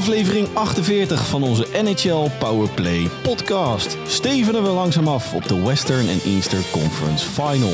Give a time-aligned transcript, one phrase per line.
[0.00, 3.96] Aflevering 48 van onze NHL Powerplay podcast.
[4.06, 7.72] Stevenen we langzaam af op de Western en Eastern Conference Final.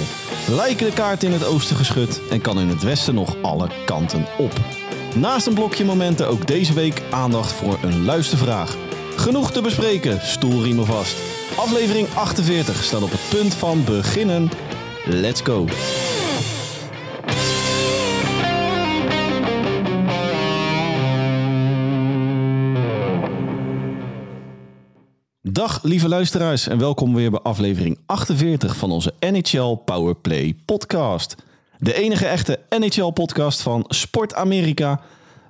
[0.48, 4.26] Lijken de kaarten in het oosten geschud en kan in het westen nog alle kanten
[4.38, 4.52] op.
[5.14, 8.76] Naast een blokje momenten ook deze week aandacht voor een luistervraag.
[9.16, 11.16] Genoeg te bespreken, stoelriemen vast.
[11.56, 14.50] Aflevering 48 staat op het punt van beginnen.
[15.04, 15.66] Let's go!
[25.56, 31.34] Dag lieve luisteraars en welkom weer bij aflevering 48 van onze NHL Powerplay podcast.
[31.78, 35.00] De enige echte NHL podcast van Sport Amerika.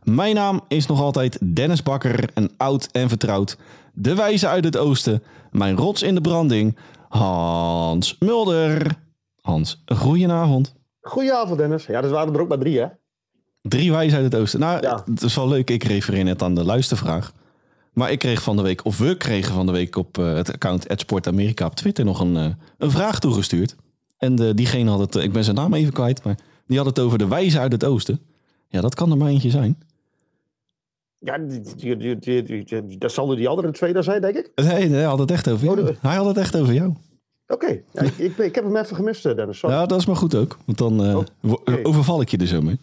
[0.02, 3.56] Mijn naam is nog altijd Dennis Bakker en oud en vertrouwd.
[3.95, 6.77] De wijze uit het oosten, mijn rots in de branding,
[7.09, 8.95] Hans Mulder.
[9.41, 10.75] Hans, goedenavond.
[11.00, 11.86] Goedenavond Dennis.
[11.86, 12.86] Ja, dat waren er ook maar drie hè?
[13.62, 14.61] Drie wijzen uit het oosten.
[14.61, 15.03] Nou, Ja.
[15.05, 15.70] het is wel leuk.
[15.70, 17.33] Ik refereer net aan de luistervraag.
[17.97, 20.52] Maar ik kreeg van de week, of we kregen van de week op eh, het
[20.52, 22.47] account Sport Amerika op Twitter nog een, eh,
[22.78, 23.77] een vraag toegestuurd.
[24.19, 26.86] En de, diegene had het, eh, ik ben zijn naam even kwijt, maar die had
[26.86, 28.20] het over de wijze uit het oosten.
[28.69, 29.78] Ja, dat kan er maar eentje zijn.
[31.19, 34.20] Ja, die, die, die, die, die- die- dat zal er die andere twee daar zijn,
[34.20, 34.50] denk ik.
[34.55, 35.81] Nee, nee, hij had het echt over jou.
[35.81, 36.94] Oh, de- Hij had het echt over jou.
[37.47, 39.58] Oké, ja, ik, ik, ik heb hem even gemist, eh, Dennis.
[39.58, 39.77] Sorry.
[39.77, 40.58] Ja, dat is maar goed ook.
[40.64, 41.19] Want dan eh,
[41.83, 42.81] overval ik je er zo mee.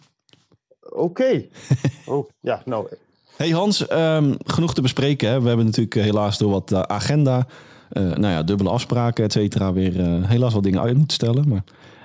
[0.90, 1.44] Oké.
[2.06, 2.88] Oh, ja, nou,
[3.36, 5.28] Hey Hans, ehm, genoeg te bespreken.
[5.28, 5.40] Hè?
[5.40, 7.46] We hebben natuurlijk eh, helaas door wat eh, agenda,
[7.90, 11.48] eh, nou ja, dubbele afspraken, et cetera, weer helaas wat dingen uit moeten stellen.
[11.48, 11.64] Maar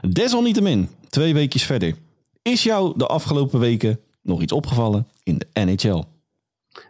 [0.10, 1.96] desalniettemin, twee weekjes verder.
[2.42, 6.04] Is jou de afgelopen weken nog iets opgevallen in de NHL?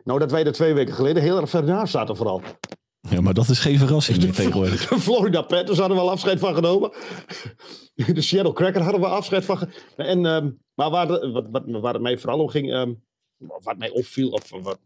[0.03, 2.41] nou, dat wij er twee weken geleden heel erg ver naast zaten vooral.
[3.09, 4.87] Ja, maar dat is geen verrassing meer tegenwoordig.
[4.87, 6.91] De Florida Panthers hadden we al afscheid van genomen.
[7.95, 9.59] De Seattle Cracker hadden we afscheid van
[9.95, 12.93] En, ehm, maar waar, de- wat, wat, waar het mij vooral om ging, ehm,
[13.39, 14.79] wat mij opviel, of wat,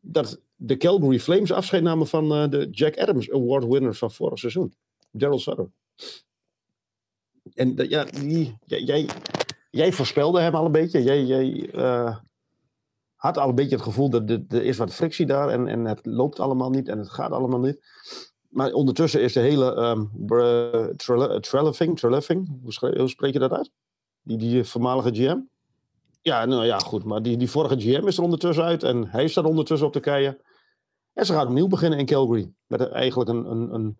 [0.00, 4.38] dat de Calgary Flames afscheid namen van eh, de Jack Adams Award winners van vorig
[4.38, 4.74] seizoen.
[5.10, 5.70] Daryl Sutter.
[7.54, 8.06] En ja,
[8.66, 9.08] jij,
[9.70, 11.02] jij, voorspelde hem al een beetje.
[11.02, 12.16] Jij, jij eh,
[13.14, 16.06] had al een beetje het gevoel dat er, is wat frictie daar en, en het
[16.06, 17.78] loopt allemaal niet en het gaat allemaal niet.
[18.48, 21.40] Maar ondertussen is de hele ehm Bre- Trele-
[21.94, 23.70] Treleving, hoe spreek je dat uit?
[24.22, 25.38] Die, die voormalige GM?
[26.26, 27.04] Ja, nou ja, goed.
[27.04, 30.00] Maar die, die vorige GM is er ondertussen uit en hij staat ondertussen op de
[30.00, 30.38] keien.
[31.12, 32.52] En ze gaat opnieuw beginnen in Calgary.
[32.66, 33.98] Met eigenlijk een, een, een,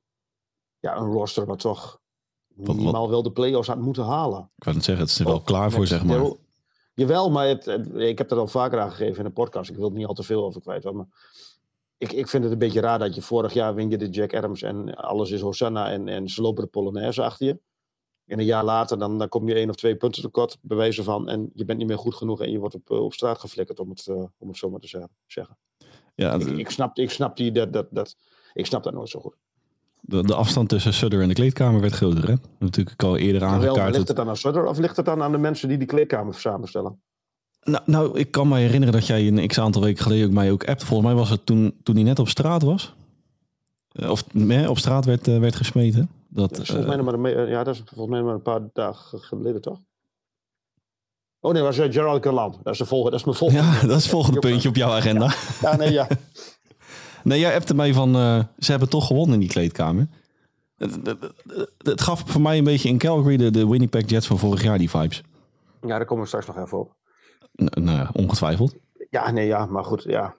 [0.78, 2.00] ja, een roster wat toch
[2.48, 4.50] minimaal wel de play-offs had moeten halen.
[4.56, 6.16] Ik wou het zeggen, het is er wel Oh, klaar voor, zeg maar.
[6.94, 9.70] Jawel, maar het, het- ik heb dat al vaker aangegeven in de podcast.
[9.70, 10.92] Ik wil er niet al te veel over kwijt.
[10.92, 11.06] Maar
[11.98, 14.34] ik, ik vind het een beetje raar dat je vorig jaar win je de Jack
[14.34, 17.58] Adams en alles is Hosanna en, en ze lopen de Polonaise achter je.
[18.26, 21.28] En een jaar later dan, dan kom je één of twee punten tekort, bewijzen van.
[21.28, 23.80] En je bent niet meer goed genoeg en je wordt op, eh, op straat geflikkerd,
[23.80, 24.88] om het, eh, om het zo maar te
[25.26, 25.56] zeggen-.
[26.14, 28.16] Ja, Ik, snap, ik, snap die, dat, dat, dat,
[28.52, 29.34] ik snap dat nooit zo goed.
[30.00, 32.34] de, de afstand tussen Sutter en de kleedkamer werd groter, hè?
[32.58, 33.76] Natuurlijk al eerder Wel, aangekaart.
[33.94, 35.86] ligt dat- het dan aan Sutter of ligt het dan aan de mensen die die
[35.86, 37.00] kleedkamer samenstellen?
[37.62, 40.50] Nou, nou, ik kan me herinneren dat jij een x aantal weken geleden ook mij
[40.52, 40.86] ook appte.
[40.86, 42.94] Volgens mij was het toen, toen hij net op straat was.
[43.92, 46.08] Eh, Of nee, op straat werd, werd gesmeten.
[46.36, 48.22] Dat, Dat is volgens eh, mij nog maar een, me- ja, dat is volgens mij
[48.22, 49.78] maar een paar dagen geleden, toch?
[51.40, 52.58] Oh nee, was eh, Gerald Galland.
[52.62, 53.62] Dat is, de volgende, dat is mijn volgende.
[53.62, 55.34] ja, dat is het volgende puntje op jouw agenda.
[55.62, 56.08] Ja, nee, ja.
[57.24, 60.08] Nee, jij appte mij van, eh, ze hebben toch gewonnen in die kleedkamer.
[60.76, 60.98] Het,
[61.78, 64.78] het- gaf voor mij een beetje in Calgary de, de Winnipeg Jets van vorig jaar,
[64.78, 65.22] die vibes.
[65.80, 66.94] ja, daar komen we straks nog even op.
[67.62, 68.74] N- nou, ongetwijfeld.
[69.10, 70.34] Ja, nee, ja, maar goed, ja.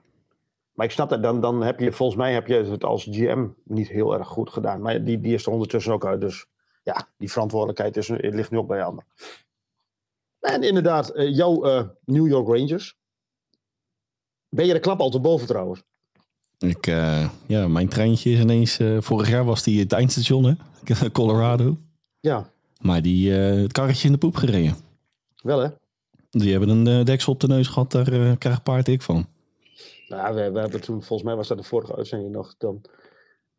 [0.78, 3.48] Maar ik snap dat, dan, dan heb je, volgens mij heb je het als GM
[3.64, 4.82] niet heel erg goed gedaan.
[4.82, 6.46] Maar die, die is er ondertussen ook uit, dus
[6.84, 9.06] ja, die verantwoordelijkheid is, ligt nu ook bij anderen.
[10.40, 12.98] En inderdaad, eh, jouw eh, New York Rangers.
[14.50, 15.84] Ben je de klap al te boven trouwens?
[16.58, 20.54] Ik, eh, ja, mijn treintje is ineens, eh, vorig jaar was die het eindstation, hè?
[21.12, 21.78] Colorado.
[22.20, 22.50] Ja,
[22.82, 24.76] Maar die, eh, het karretje in de poep gereden.
[25.44, 25.70] wel hè?
[26.30, 29.28] Die hebben een eh, deksel op de neus gehad, daar eh, krijg paard ik van.
[30.08, 32.82] Nou, we, we hebben toen, volgens mij was dat de vorige uitzending nog, dan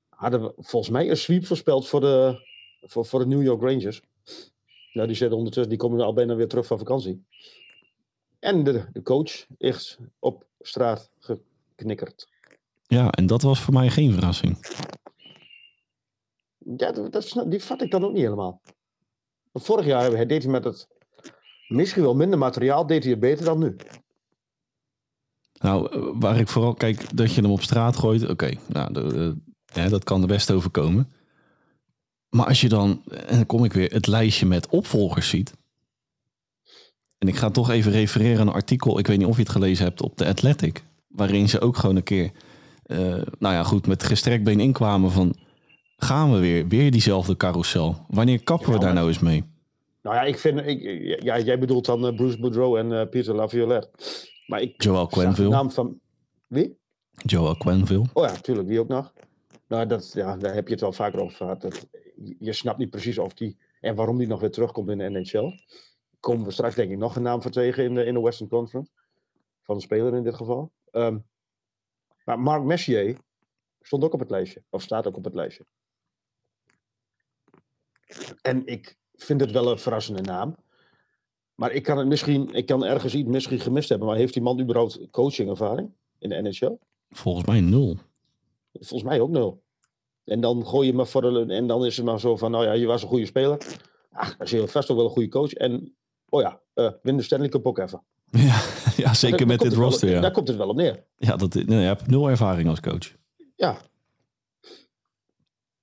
[0.08, 2.46] hadden we volgens mij een sweep voorspeld voor de,
[2.80, 4.02] voor, voor de New York Rangers.
[4.92, 7.24] Nou, die zitten ondertussen, die komen al bijna weer terug van vakantie.
[8.38, 12.28] En de, de coach is op straat geknikkerd.
[12.86, 14.58] Ja, en dat was voor mij geen verrassing.
[16.76, 18.60] Ja, dat, die vat ik dan ook niet helemaal.
[19.52, 20.88] Want vorig jaar deed hij met het
[21.68, 23.76] misschien wel minder materiaal, deed hij het beter dan nu.
[25.58, 29.34] Nou, eh, waar ik vooral kijk, dat je hem op straat gooit, oké, nou, de,
[29.74, 31.08] eh, hè, dat kan er best overkomen.
[32.28, 35.52] Maar als je dan, en dan kom ik weer, het lijstje met opvolgers ziet.
[37.18, 39.50] En ik ga toch even refereren aan een artikel, ik weet niet of je het
[39.50, 40.84] gelezen hebt, op The Athletic.
[41.08, 42.30] Waarin ze ook gewoon een keer,
[42.82, 42.98] eh,
[43.38, 45.36] nou ja goed, met gestrekt been inkwamen van...
[46.00, 47.96] Gaan we weer, weer diezelfde carousel?
[48.08, 49.44] Wanneer kappen we daar nou eens mee?
[50.02, 50.66] Nou ja, ik vind...
[50.66, 50.82] Ik,
[51.22, 53.90] ja, jij bedoelt dan Bruce Boudreau en eh Peter Laviolette.
[54.48, 55.48] Maar ik Joel de Quenville.
[55.48, 56.00] naam van...
[56.46, 56.78] Wie?
[57.10, 58.06] Joel Quenville.
[58.12, 59.12] Oh ja, tuurlijk, die ook nog.
[59.66, 61.60] Nou, dat, ja, daar heb je het wel vaker over gehad.
[61.60, 61.88] Dat,
[62.38, 65.60] je snapt niet precies of die en waarom die nog weer terugkomt in de NHL.
[66.20, 68.48] Komen we straks denk ik nog een naam voor tegen in de, in de Western
[68.48, 68.92] Conference.
[69.62, 70.72] Van een speler in dit geval.
[70.90, 71.18] Ehm,
[72.24, 73.18] maar Mark Messier
[73.80, 74.62] stond ook op het lijstje.
[74.70, 75.64] Of staat ook op het lijstje.
[78.42, 80.56] En ik vind het wel een verrassende naam.
[81.58, 84.08] Maar ik kan het misschien, ik kan ergens iets misschien gemist hebben.
[84.08, 86.76] Maar heeft die man überhaupt coachingervaring in de NHL?
[87.10, 87.96] Volgens mij nul.
[88.72, 89.62] Volgens mij ook nul.
[90.24, 92.64] En dan gooi je maar voor de, en dan is het maar zo van, nou
[92.64, 93.58] ja, je was een goede speler.
[94.10, 95.52] Ach, dan is je vast ook wel een goede coach.
[95.52, 95.94] En,
[96.28, 98.02] oh ja, eh win de Stanley Cup ook even.
[98.30, 98.60] Ja,
[98.96, 100.20] ja zeker Daar- met daar dit wel- roster, ja.
[100.20, 101.04] Daar komt het wel op neer.
[101.16, 103.14] Ja, dat, nee, je hebt nul ervaring als coach.
[103.56, 103.76] Ja.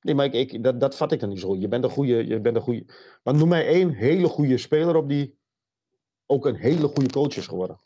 [0.02, 1.56] Nee, maar ik, ik, dat, dat vat ik dan niet zo.
[1.56, 2.86] Je bent een goede, je bent een goede.
[3.24, 5.38] Maar noem mij één hele goede speler op die
[6.26, 7.80] ook een hele goede coach is geworden.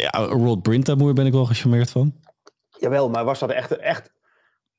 [0.00, 2.14] Ja, Rod Brintamoer ben ik wel gecharmeerd van.
[2.78, 4.12] Jawel, maar was dat echt, echt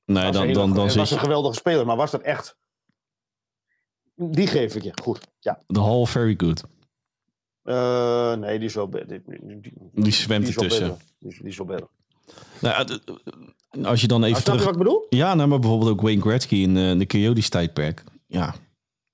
[0.06, 2.58] Nee, was dan, hele- dan, dan was een geweldige speler, maar was dat echt...
[4.16, 5.28] Die geef ik je, goed.
[5.40, 5.62] Ja.
[5.68, 6.64] de hall very good.
[7.64, 8.90] Eh, nee, die is wel...
[8.90, 9.22] Die,
[9.94, 10.98] die, zwemt die ertussen.
[11.20, 11.88] Die, is- die is wel beter.
[12.62, 14.64] Nou, ja, d- als je dan even terug...
[14.64, 15.06] wat ik bedoel?
[15.10, 18.04] Ja, nou, maar bijvoorbeeld ook Wayne Gretzky in eh, de Coyotes tijdperk.
[18.28, 18.56] Ja.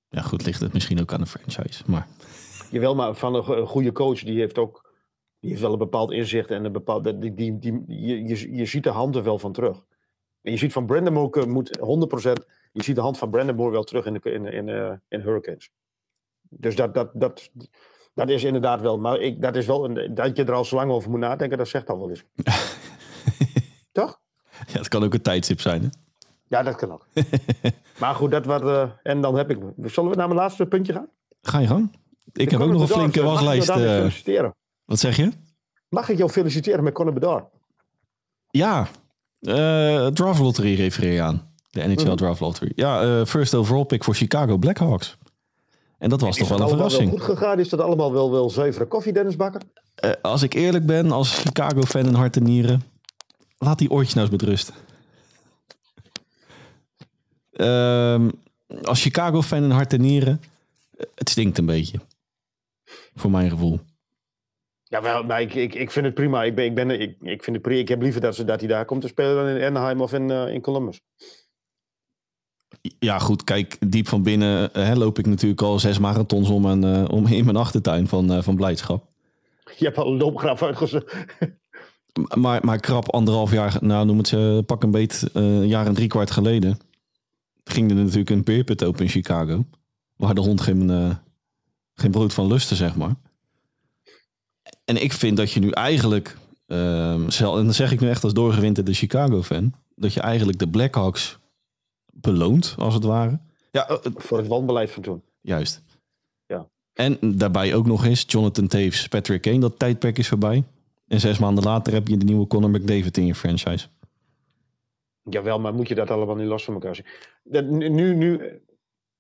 [0.10, 1.84] Ja, goed, ligt het misschien ook aan de franchise.
[1.88, 2.08] Maar
[2.72, 4.86] Jawel, maar van een go- een goede coach, die heeft ook...
[5.40, 7.04] Die heeft wel een bepaald inzicht en een bepaald...
[7.04, 9.86] Die, die, die, je, je, je ziet de hand er wel van terug.
[10.42, 11.82] En je ziet van Brandon Moore eh, moet 100%...
[12.72, 15.22] Je ziet de hand van Brandon Moore wel terug in, de, in, in, eh, in
[15.22, 15.70] Hurricanes.
[16.42, 17.50] Dus dat, dat, dat,
[18.14, 18.98] dat is inderdaad wel...
[19.00, 21.58] Maar ik, dat is wel een, dat je er al zo lang over moet nadenken,
[21.58, 22.24] dat zegt al wel eens.
[23.92, 24.20] Toch?
[24.68, 25.82] ja, het kan ook een tijdstip zijn.
[25.82, 25.88] Hè?
[26.48, 27.08] Ja, dat kan ook.
[28.00, 28.62] maar goed, dat wat...
[28.62, 29.58] eh, en dan heb ik...
[29.86, 31.08] Zullen we naar mijn laatste puntje gaan?
[31.42, 31.96] Ga je gang.
[32.34, 33.68] Ik heb ook nog een flinke waslijst.
[33.68, 34.56] Mag ik jou eh, feliciteren?
[34.86, 35.32] wat zeg je?
[35.90, 37.46] Mag ik jou feliciteren met Conor Bedard?
[38.50, 38.88] Ja,
[39.42, 41.52] eh draft lottery refereer je aan.
[41.70, 42.16] De NHL Mhm.
[42.16, 42.72] draft lottery.
[42.76, 45.18] Ja, first overall pick voor Chicago Blackhawks.
[45.98, 47.10] En dat was Is toch wel dat een verrassing.
[47.10, 47.60] Wel goed gegaan?
[47.60, 49.62] Is dat allemaal wel, wel zuivere koffie, Dennis Bakker?
[50.22, 52.84] Als ik eerlijk ben, als Chicago-fan in hart en nieren,
[53.58, 54.72] laat die oortjes nou eens met rust.
[57.58, 58.30] Ehm,
[58.84, 60.42] als Chicago-fan in hart en nieren,
[61.16, 62.00] het stinkt een beetje.
[63.16, 63.80] Voor mijn gevoel.
[64.84, 66.44] Ja, maar ik, ik, ik vind het prima.
[66.44, 67.80] Ik, ben, ik, ben, ik, ik vind het prima.
[67.80, 70.14] Ik heb liever dat, ze, dat hij daar komt te spelen dan in Anaheim of
[70.14, 71.02] in, eh, in Columbus.
[73.00, 76.66] Ja, goed, kijk, diep van binnen eh, hè, loop ik natuurlijk al zes marathons om,
[76.66, 79.06] en, eh, om in mijn achtertuin van, van blijdschap.
[79.78, 81.14] Je hebt al een loopgraaf uitgezet.
[82.36, 85.94] Maar, maar krap anderhalf jaar, nou noem het ze, pak een beet, een jaar en
[85.94, 86.80] drie kwart geleden.
[87.68, 89.66] Ging er natuurlijk een beerput open in Chicago.
[90.16, 91.16] Waar de hond geen, eh,
[91.94, 93.16] geen brood van lustte, zeg maar.
[94.86, 96.38] En ik vind dat je nu eigenlijk,
[96.68, 100.68] ehm, zel- en dat zeg ik nu echt als doorgewinterde Chicago-fan, dat je eigenlijk de
[100.68, 101.38] Blackhawks
[102.14, 103.40] beloont, als het ware.
[103.72, 105.22] Ja, eh, Voor het wanbeleid van toen.
[105.42, 105.84] Juist.
[106.46, 106.68] Ja.
[106.94, 110.64] En daarbij ook nog eens Jonathan Taves, Patrick Kane, dat tijdperk is voorbij.
[111.08, 113.88] En zes maanden later heb je de nieuwe Conor McDavid in je franchise.
[115.30, 117.06] Jawel, maar moet je dat allemaal niet los van elkaar zien?
[117.44, 118.40] Dat, nu, nu,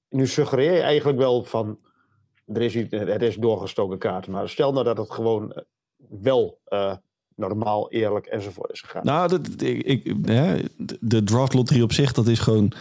[0.09, 1.79] nu, suggereer je eigenlijk wel van...
[2.45, 4.27] Er is, het is doorgestoken kaart.
[4.27, 5.63] Maar stel nou dat het gewoon eh,
[6.21, 6.95] wel eh,
[7.35, 9.05] normaal, eerlijk enzovoort is gegaan.
[9.05, 10.59] Nou, dat, ik, hè,
[10.99, 12.71] de draft lottery op zich, dat is gewoon...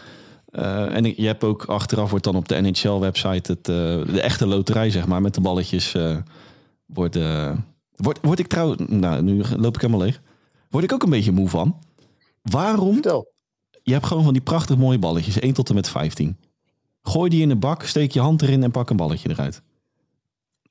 [0.47, 4.91] eh, en je hebt ook achteraf wordt dan op de NHL-website het, de echte loterij,
[4.91, 5.97] zeg maar, met de balletjes.
[6.87, 7.19] wordt,
[7.97, 10.21] word, word ik trouwens, nou, nu loop ik helemaal leeg.
[10.71, 11.79] Word ik ook een beetje moe van.
[12.51, 13.33] Waarom Vertel.
[13.83, 16.37] Je hebt gewoon van die prachtig mooie balletjes, 1 tot en met 15.
[17.03, 19.63] Gooi die in de bak, steek je hand erin en pak een balletje eruit.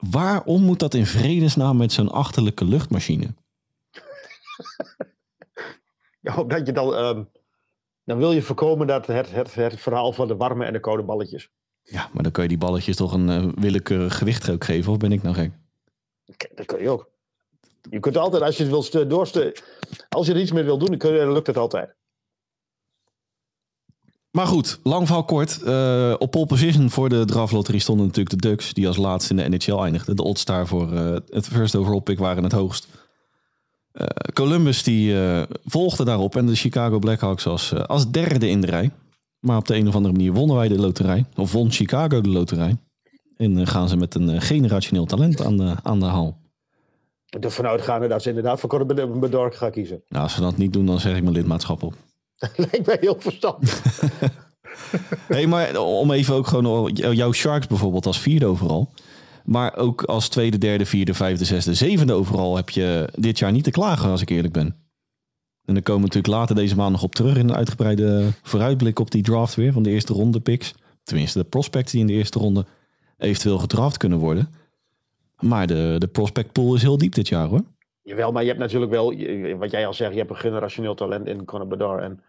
[0.10, 3.34] Waarom moet dat in vredesnaam met zo'n achterlijke luchtmachine?
[6.22, 6.96] Ja, omdat je dan...
[6.96, 7.24] ehm,
[8.03, 11.03] dan wil je voorkomen dat het, het, het verhaal van de warme en de koude
[11.03, 11.50] balletjes.
[11.84, 14.98] Ja, maar dan kun je die balletjes toch een eh, willekeurig gewicht ook geven, of
[14.98, 15.51] ben ik nou gek?
[16.55, 17.10] Dat kun je ook.
[17.89, 19.53] Je kunt altijd, als je het wil stu- doorsturen...
[20.10, 21.96] Als je er iets mee wil doen, dan, lukt het altijd.
[24.32, 25.62] Maar goed, lang verhaal kort.
[25.62, 29.51] Eh, op pole position voor de draftlotterie stonden natuurlijk de Ducks, die als laatste in
[29.51, 30.15] de NHL eindigden.
[30.15, 32.88] De oddstar voor eh, het first overall pick waren het hoogst.
[33.92, 35.15] Eh, Columbus die
[35.65, 38.92] volgde daarop en de Chicago Blackhawks als, als derde in de rij.
[39.39, 41.25] Maar op de een of andere manier wonnen wij de loterij.
[41.36, 42.77] Of won Chicago de loterij.
[43.38, 46.45] En gaan ze met een generationeel talent aan de, aan de haal.
[47.39, 48.86] Ervan uitgaande dat ze inderdaad voor
[49.20, 50.04] Bedard gaan kiezen.
[50.10, 51.94] Nou, als ze dat niet doen, dan zeg ik mijn lidmaatschap op.
[52.56, 53.82] Lijkt mij heel verstandig.
[55.27, 58.92] hey, maar om even ook gewoon jouw Sharks bijvoorbeeld als vierde overal.
[59.46, 63.63] Maar ook als tweede, derde, vierde, vijfde, zesde, zevende overal heb je dit jaar niet
[63.63, 64.75] te klagen, als ik eerlijk ben.
[65.65, 69.00] En dan komen we natuurlijk later deze maand nog op terug in een uitgebreide vooruitblik
[69.00, 70.74] op die draft weer van de eerste ronde picks.
[71.04, 72.65] Tenminste, de prospects die in de eerste ronde
[73.18, 74.50] eventueel gedraft kunnen worden.
[75.39, 77.63] Maar de, de prospect pool is heel diep dit jaar hoor.
[78.01, 79.06] Jawel, maar je hebt natuurlijk wel,
[79.58, 82.01] wat jij al zegt, je hebt een generationeel talent in Conor Bedard.
[82.01, 82.24] En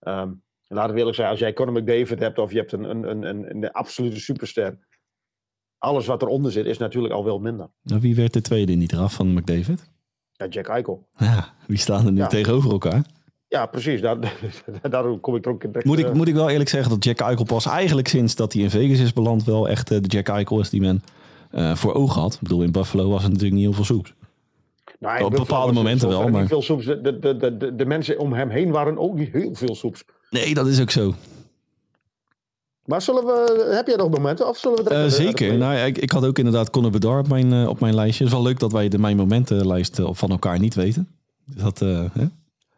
[0.00, 3.10] um, laten we eerlijk zijn, als jij Conor McDavid hebt of je hebt een, een,
[3.10, 4.78] een, een, een absolute superster.
[5.78, 7.68] Alles wat eronder zit is natuurlijk al wel minder.
[7.82, 9.90] Nou, wie werd de tweede in die draf van McDavid?
[10.32, 11.08] Ja, Jack Eichel.
[11.16, 13.04] Ja, wie staan er nu tegenover elkaar?
[13.48, 14.00] Ja, precies.
[14.00, 14.16] Daar,
[14.90, 15.70] daarom kom ik er ook in.
[15.82, 18.62] Moet ik, moet ik wel eerlijk zeggen dat Jack Eichel pas eigenlijk sinds dat hij
[18.62, 21.02] in Vegas is beland wel echt eh, de Jack Eichel is die men
[21.54, 22.34] uh, voor ogen had.
[22.34, 24.14] Ik bedoel, in Buffalo was het natuurlijk niet heel veel soeps.
[24.98, 26.28] Nou, op bepaalde momenten wel.
[26.28, 26.46] Maar...
[26.46, 26.84] Veel soeps.
[26.84, 30.04] De, de, de, de, de mensen om hem heen waren ook niet heel veel soeps.
[30.30, 31.14] Nee, dat is ook zo.
[32.84, 34.48] Maar zullen we, heb jij nog momenten?
[34.48, 35.58] Of zullen we uh, zeker.
[35.58, 38.24] Nou, ik, ik had ook inderdaad Conor Bedard op mijn, uh, op mijn lijstje.
[38.24, 41.08] Het is wel leuk dat wij de mijn momentenlijst van elkaar niet weten.
[41.44, 42.24] Dat, uh, hè?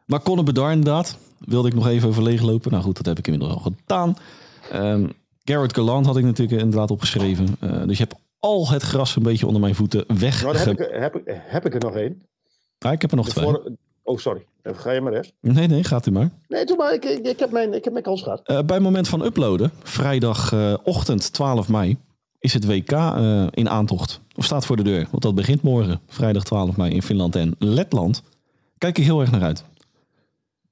[0.07, 1.19] Maar Conor Bedard inderdaad.
[1.39, 2.71] Wilde ik nog even over leeglopen.
[2.71, 4.17] Nou goed, dat heb ik inmiddels al gedaan.
[4.75, 5.13] Um,
[5.45, 7.47] Garrett Gallant had ik natuurlijk inderdaad opgeschreven.
[7.87, 10.43] dus je hebt al het gras een beetje onder mijn voeten weg.
[10.43, 12.23] Nou, heb, ik, heb, heb ik er nog één?
[12.79, 13.59] Ah, ik heb er nog twee.
[14.03, 14.47] Oh, sorry.
[14.63, 15.33] Ga je maar eens.
[15.41, 16.31] Nee, nee, gaat u maar.
[16.49, 16.95] Nee, doe maar.
[16.95, 18.39] Ik, ik, ik heb, mijn, ik heb mijn kans gehad.
[18.39, 21.97] Uh, bij het moment van uploaden, vrijdagochtend uh, 12 mei,
[22.39, 24.21] is het WK uh, in aantocht.
[24.37, 25.07] Of staat voor de deur.
[25.11, 28.23] Want dat begint morgen, vrijdag 12 mei in Finland en Letland.
[28.79, 29.65] Kijk ik heel erg naar uit.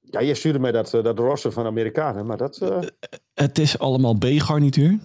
[0.01, 2.83] Ja, je stuurde mij dat, dat roster van Amerikanen, maar dat...
[3.35, 4.99] het is allemaal B-garnituur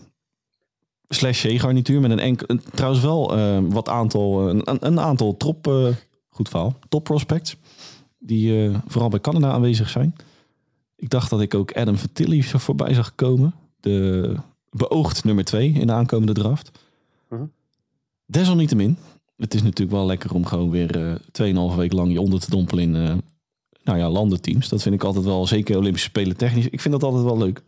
[1.10, 5.88] slash C-garnituur met een enkel, trouwens wel uh, wat aantal, een, een aantal top, uh,
[6.30, 7.56] goed verhaal, top prospects,
[8.20, 10.16] die uh, vooral bij Canada aanwezig zijn.
[10.96, 14.36] Ik dacht dat ik ook Adam Vertilli voorbij zag komen, de
[14.70, 16.72] beoogd nummer 2 in de aankomende draft.
[17.30, 17.42] -huh.
[18.26, 18.98] Desalniettemin,
[19.38, 21.20] het is natuurlijk wel lekker om gewoon weer
[21.72, 23.22] 2,5 week lang je onder te dompelen in
[23.84, 24.70] nou ja, landenteams.
[24.70, 27.64] Dat vind ik altijd wel, zeker Olympische Spelen technisch, ik vind dat altijd wel leuk.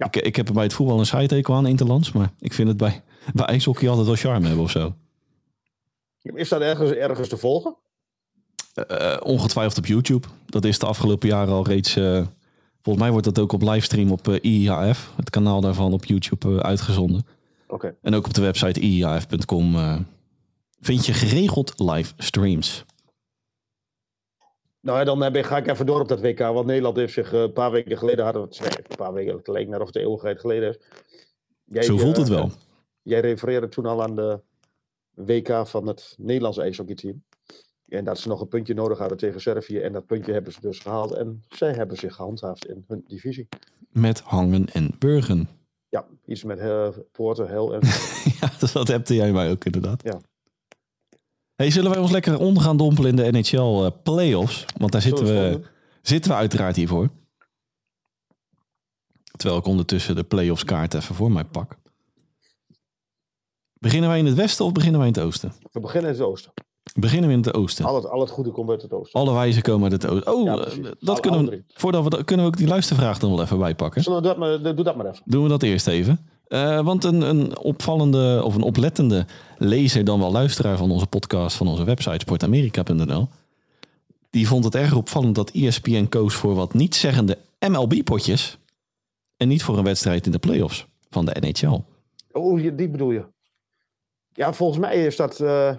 [0.00, 0.06] Ja.
[0.06, 2.12] Ik, ik heb er bij het voetbal een scheidtekel aan, interlands.
[2.12, 3.02] Maar ik vind het bij,
[3.34, 4.94] bij ijshockey altijd wel charme hebben of zo.
[6.22, 7.76] Is dat ergens, ergens te volgen?
[8.90, 10.26] Uh, ongetwijfeld op YouTube.
[10.46, 11.96] Dat is de afgelopen jaren al reeds...
[11.96, 12.26] Uh,
[12.82, 15.12] volgens mij wordt dat ook op livestream op uh, IIHF.
[15.16, 17.26] Het kanaal daarvan op YouTube uitgezonden.
[17.68, 17.94] Oké.
[18.02, 19.76] En ook op de website iihf.com
[20.80, 22.84] vind je geregeld livestreams.
[24.80, 26.38] Nou, dan heb ik, ga ik even door op dat WK.
[26.38, 29.40] Want Nederland heeft zich uh, een paar weken geleden, hadden we het, een paar weken
[29.42, 30.78] geleden, net of de eeuwigheid geleden
[31.70, 32.50] Jij, Zo voelt het wel.
[33.02, 34.40] Jij refereerde toen al aan de
[35.14, 37.24] WK van het Nederlandse ijshockeyteam.
[37.88, 39.78] En dat ze nog een puntje nodig hadden tegen Servië.
[39.78, 41.12] En dat puntje hebben ze dus gehaald.
[41.12, 43.48] En zij hebben zich gehandhaafd in hun divisie.
[43.90, 45.48] Met hangen en burgen.
[45.88, 47.80] Ja, iets met uh, poorten, hel en...
[48.40, 50.02] ja, dat hebte jij mij ook inderdaad.
[50.02, 50.20] Ja.
[51.60, 54.64] Hey, zullen wij ons lekker onder gaan dompelen in de NHL uh, playoffs?
[54.76, 55.60] Want daar zitten we,
[56.02, 57.08] zitten we uiteraard hiervoor.
[59.36, 61.76] Terwijl ik ondertussen de playoffs kaart even voor mij pak.
[63.78, 65.52] Beginnen wij in het westen of beginnen wij in het oosten?
[65.72, 66.52] We beginnen in het oosten.
[66.94, 67.84] Beginnen we in het oosten.
[67.84, 69.20] Al het, al het goede komt uit het oosten.
[69.20, 70.32] Alle wijzen komen uit het oosten.
[70.32, 73.58] Oh, ja, dat kunnen we, voordat we, kunnen we ook die luistervraag dan wel even
[73.58, 74.02] bijpakken.
[74.02, 75.22] Zullen we dat maar, doe dat maar even.
[75.24, 76.28] Doen we dat eerst even.
[76.50, 79.26] Uh, want een, een opvallende of een oplettende
[79.58, 83.28] lezer, dan wel luisteraar van onze podcast, van onze website sportamerika.nl,
[84.30, 87.38] die vond het erg opvallend dat ESPN koos voor wat niet-zeggende
[87.68, 88.58] MLB-potjes
[89.36, 91.80] en niet voor een wedstrijd in de playoffs van de NHL.
[92.32, 93.24] Oh, die bedoel je?
[94.32, 95.74] Ja, volgens mij is dat, uh,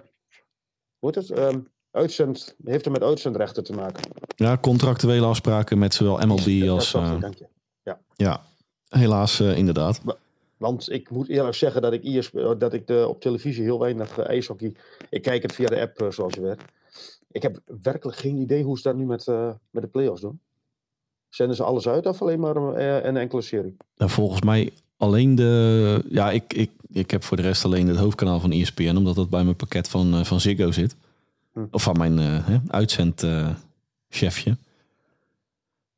[1.00, 4.04] hoe heet het, um, uitzend, heeft er met uitzendrechten te maken.
[4.36, 6.94] Ja, contractuele afspraken met zowel MLB als...
[6.94, 7.48] Uh, dank je.
[7.84, 8.00] Ja.
[8.16, 8.44] ja,
[8.88, 10.02] helaas uh, inderdaad.
[10.62, 14.20] Want ik moet eerlijk zeggen dat ik, IS, dat ik de, op televisie heel weinig
[14.20, 14.74] uh, ijshockey...
[15.10, 16.62] Ik kijk het via de app, uh, zoals je weet.
[17.32, 20.40] Ik heb werkelijk geen idee hoe ze dat nu met, uh, met de playoffs doen.
[21.30, 23.78] Zenden ze alles uit of alleen maar een enkele serie?
[23.98, 26.04] Nou, volgens mij alleen de...
[26.10, 28.96] Ja, ik, ik, ik heb voor de rest alleen het hoofdkanaal van ESPN...
[28.96, 30.96] omdat dat bij mijn pakket van, van Ziggo zit.
[31.54, 31.66] Hm.
[31.72, 34.56] Of van mijn uitzendchefje.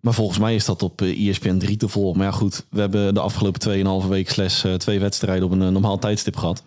[0.04, 2.18] Maar volgens mij is dat op ESPN eh, e 3 te volgen.
[2.18, 5.62] Maar ja, goed, we hebben de afgelopen 2,5 week slechts uh, twee wedstrijden op een
[5.62, 6.64] uh, normaal tijdstip gehad.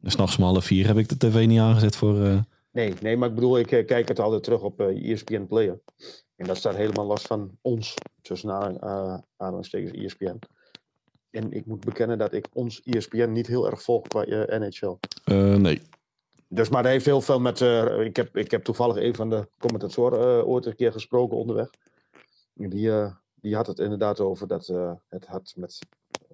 [0.00, 2.16] Dus nachts om half vier heb ik de tv niet aangezet voor...
[2.16, 2.38] Uh...
[2.72, 5.80] Nee, nee, maar ik bedoel, ik kijk het altijd terug op ESPN e Player.
[6.36, 8.50] En dat staat helemaal los van ons, tussen
[9.36, 10.38] aanhalingstekens ESPN.
[11.30, 14.24] En ik moet bekennen dat ik ons ESPN niet heel erg volg qua
[14.58, 14.96] NHL.
[15.58, 15.80] nee.
[16.54, 17.60] Dus, maar hij heeft heel veel met.
[17.60, 21.36] eh, ik, heb, ik heb toevallig een van de commentatoren eh, ooit een keer gesproken
[21.36, 21.70] onderweg.
[22.54, 25.78] Die, eh, die had het inderdaad over dat eh, het had met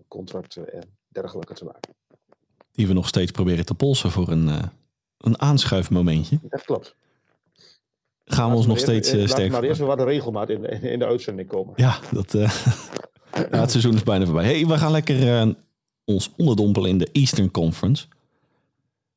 [0.09, 1.95] contracten en dergelijke te maken.
[2.73, 4.63] Die we nog steeds proberen te polsen voor een, eh,
[5.19, 6.39] een aanschuifmomentje.
[6.43, 6.97] Dat klopt.
[8.25, 10.99] Gaan we ons nog steeds laten sterk maar eerst weer wat regelmaat in, in, in
[10.99, 11.75] de uitzending komen.
[11.77, 12.49] Ja, dat, ja,
[13.51, 14.45] het seizoen is bijna voorbij.
[14.45, 15.57] Hey, we gaan lekker
[16.05, 18.07] ons onderdompelen in de Eastern Conference.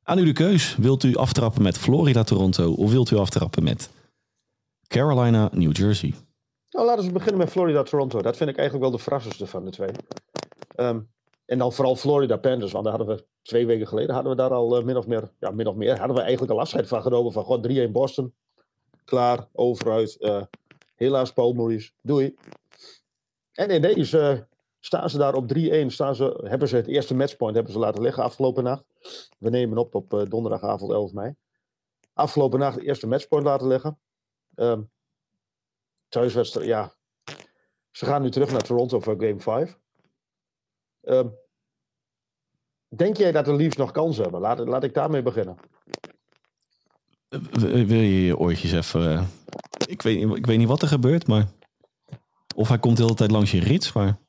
[0.04, 0.76] Aan u de keus.
[0.76, 3.90] Wilt u aftrappen met Florida, Toronto of wilt u aftrappen met
[4.88, 6.14] Carolina, New Jersey?
[6.82, 8.22] Nou, laten we beginnen met Florida Toronto.
[8.22, 9.90] Dat vind ik eigenlijk wel de verrassendste van de twee.
[10.76, 11.00] Ehm,
[11.46, 14.52] en dan vooral Florida Panthers, want daar hadden we twee weken geleden hadden we daar
[14.52, 17.02] al eh, min of meer, ja, min of meer, hadden we eigenlijk al afscheid van
[17.02, 18.34] genomen van god 3-1 Boston.
[19.06, 20.18] Klaar, overuit.
[20.18, 20.44] eh,
[20.96, 22.36] helaas Paul Maurice, doei.
[23.52, 24.38] En ineens eh
[24.80, 28.02] staan ze daar op 3-1, staan ze, hebben ze het eerste matchpoint hebben ze laten
[28.02, 28.84] liggen afgelopen nacht.
[29.40, 31.36] We nemen op op donderdagavond 11 mei.
[32.14, 34.00] Afgelopen nacht het eerste matchpoint laten liggen.
[34.56, 34.82] Ehm
[36.12, 36.94] thuiswedstrijd, ja.
[37.92, 39.80] Ze gaan nu terug naar Toronto voor Game 5.
[41.02, 41.28] Ehm,
[42.88, 44.42] denk jij dat de Leafs nog kans hebben?
[44.42, 45.58] Laat, laat ik daarmee beginnen.
[47.60, 49.18] Wil je je oortjes even...
[49.18, 49.28] eh,
[49.88, 51.48] ik, weet, ik weet niet wat er gebeurt, maar...
[52.56, 54.20] Of hij komt de hele tijd langs je rits, maar...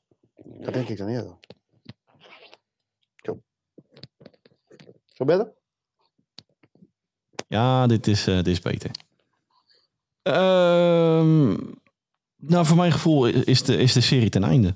[0.45, 1.39] Dat denk ik dan eerder.
[3.17, 3.43] Zo.
[5.05, 5.53] Zo beter?
[7.49, 8.91] Ja, dit is, eh, dit is beter.
[10.23, 11.49] Ehm,
[12.37, 14.75] nou, voor mijn gevoel is de, is de serie ten einde.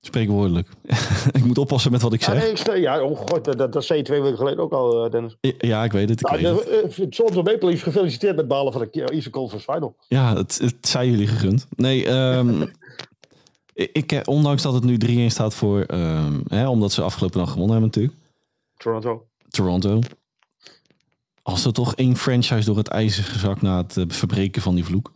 [0.00, 0.68] Spreekwoordelijk.
[1.32, 2.42] ik moet oppassen met wat ik Ja, zeg.
[2.42, 5.04] nee, ik stel- ja oh god, dat, dat zei je twee weken geleden ook al,
[5.04, 5.36] eh, Dennis.
[5.58, 6.20] Ja, ik weet het.
[6.20, 6.96] Ik Nou, weet het.
[6.96, 9.96] de, uh, Toronto Maple Leafs gefeliciteerd met balen van de Eastern Conference Final.
[10.08, 11.66] Ja, het, het zijn jullie gegund.
[11.76, 12.66] Nee, ehm,
[14.02, 15.80] ik, eh, ondanks dat het nu 3-1 staat voor...
[15.80, 18.16] ehm, hè, omdat ze afgelopen dag gewonnen hebben natuurlijk.
[18.76, 19.26] Toronto.
[19.48, 19.98] Toronto.
[21.44, 24.74] Als er toch één franchise door het ijs is gezakt na het eh, verbreken van
[24.74, 25.12] die vloek.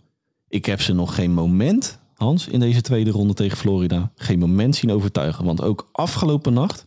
[0.48, 4.12] Ik heb ze nog geen moment, Hans, in deze tweede ronde tegen Florida.
[4.14, 5.44] Geen moment zien overtuigen.
[5.44, 6.86] Want ook afgelopen nacht,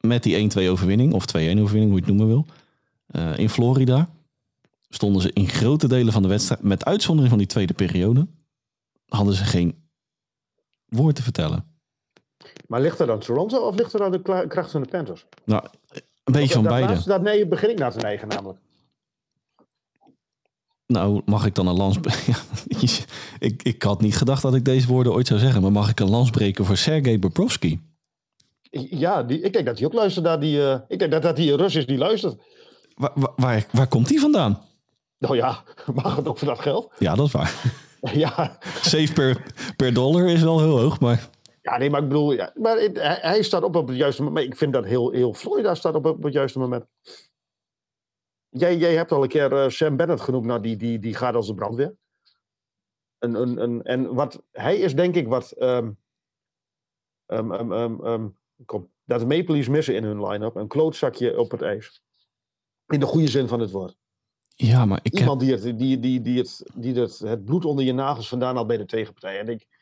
[0.00, 2.46] met die 1-2 overwinning, of 2-1 overwinning, hoe je het noemen wil,
[3.06, 4.08] eh, in Florida,
[4.88, 8.26] stonden ze in grote delen van de wedstrijd, met uitzondering van die tweede periode,
[9.08, 9.88] hadden ze geen
[10.88, 11.64] woord te vertellen.
[12.66, 15.26] Maar ligt er dan Toronto of ligt er dan de kracht van de Panthers?
[15.44, 15.64] Nou,
[16.24, 16.92] een beetje van dat beide.
[16.92, 18.58] laatste, dat nee, begin ik naar te neigen namelijk.
[20.86, 21.96] Nou, mag ik dan een lans...
[22.26, 22.36] Ja,
[23.38, 25.62] ik, ik had niet gedacht dat ik deze woorden ooit zou zeggen.
[25.62, 27.78] Maar mag ik een lans breken voor Sergej Bobrovsky?
[28.90, 30.70] Ja, die, ik denk dat hij ook luistert naar die...
[30.70, 32.42] eh, ik denk dat dat die een Rus is die luistert.
[32.94, 34.62] Waar, waar, waar, waar komt die vandaan?
[35.18, 35.62] Nou ja,
[36.02, 36.90] mag het ook voor dat geld?
[36.98, 37.54] Ja, dat is waar.
[38.24, 38.58] ja.
[38.82, 39.42] Save per,
[39.76, 41.28] per dollar is wel heel hoog, maar...
[41.64, 42.32] ja, nee, maar ik bedoel...
[42.32, 44.46] Ja, maar het- hij, hij staat op op het juiste moment.
[44.46, 46.86] Ik vind dat heel, heel Florida staat op op het juiste moment.
[48.48, 50.46] Jij, jij hebt al een keer eh, Sam Bennett genoemd.
[50.46, 51.96] Nou, die, die, die gaat als de brandweer.
[53.18, 55.50] Een, een, een, en wat, hij is denk ik wat...
[55.50, 55.92] ehm,
[57.26, 58.28] ehm,
[58.64, 60.54] kom, dat Maple Leafs missen in hun line-up.
[60.54, 62.02] Een klootzakje op het ijs.
[62.86, 63.96] In de goede zin van het woord.
[64.54, 65.20] Ja, maar ik heb...
[65.20, 68.54] Iemand die, het, die, die, die, het, die het, het bloed onder je nagels vandaan
[68.54, 69.38] haalt bij de tegenpartij.
[69.38, 69.73] En, ik,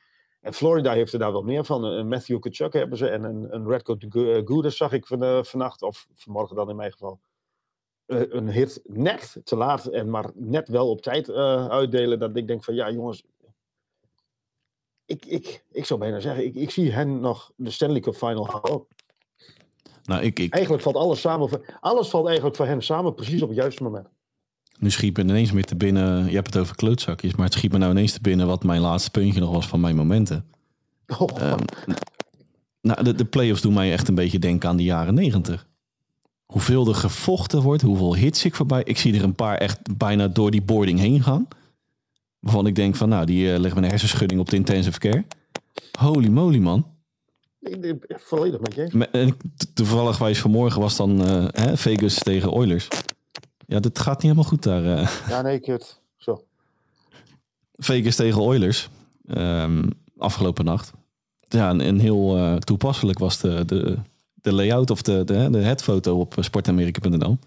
[0.42, 1.84] en Florida heeft er daar wel meer van.
[1.84, 3.08] Een Matthew Kachuk hebben ze.
[3.08, 3.96] En een, een Redco
[4.44, 5.82] Goudas zag ik van, eh, vannacht.
[5.82, 7.20] Of vanmorgen dan in mijn geval.
[8.06, 9.86] Eh, een hit net te laat.
[9.86, 12.18] En maar net wel op tijd eh, uitdelen.
[12.18, 13.24] Dat ik denk van ja jongens.
[15.04, 16.44] Ik, ik, ik zou bijna zeggen.
[16.44, 18.86] Ik, ik zie hen nog de Stanley Cup Final halen.
[20.02, 21.62] Nou, ik, ik, Eigenlijk valt alles samen.
[21.80, 24.08] Alles valt eigenlijk voor hen samen precies op het juiste moment.
[24.78, 26.26] Nu schiet me ineens meer te binnen...
[26.26, 28.46] Je hebt het over klootzakjes, maar het schiet me nou ineens te binnen...
[28.46, 30.44] wat mijn laatste puntje nog was van mijn momenten.
[31.18, 31.58] Oh, Ehm,
[32.80, 35.66] nou, de, de playoffs doen mij echt een beetje denken aan de jaren negentig.
[36.46, 38.82] Hoeveel er gevochten wordt, hoeveel hits ik voorbij.
[38.84, 41.48] Ik zie er een paar echt bijna door die boarding heen gaan.
[42.38, 45.24] Waarvan ik denk van, nou, die eh, leggen we een hersenschudding op de intensive care.
[45.98, 46.86] Holy moly, man.
[48.08, 49.08] volledig met je.
[49.12, 49.36] En
[49.74, 51.18] toevallig wijs vanmorgen was dan
[51.50, 52.88] hè, Vegas tegen Oilers.
[53.72, 54.84] Ja, dit gaat niet helemaal goed daar.
[54.84, 55.08] eh.
[55.28, 56.00] Ja, nee, kut.
[56.16, 56.44] Zo.
[57.76, 58.90] Vegas tegen Oilers.
[59.26, 59.82] ehm,
[60.18, 60.92] afgelopen nacht.
[61.48, 63.96] Ja, en, en heel eh, toepasselijk was de, de,
[64.34, 67.38] de layout of de, de, de headfoto op sportamerika.nl.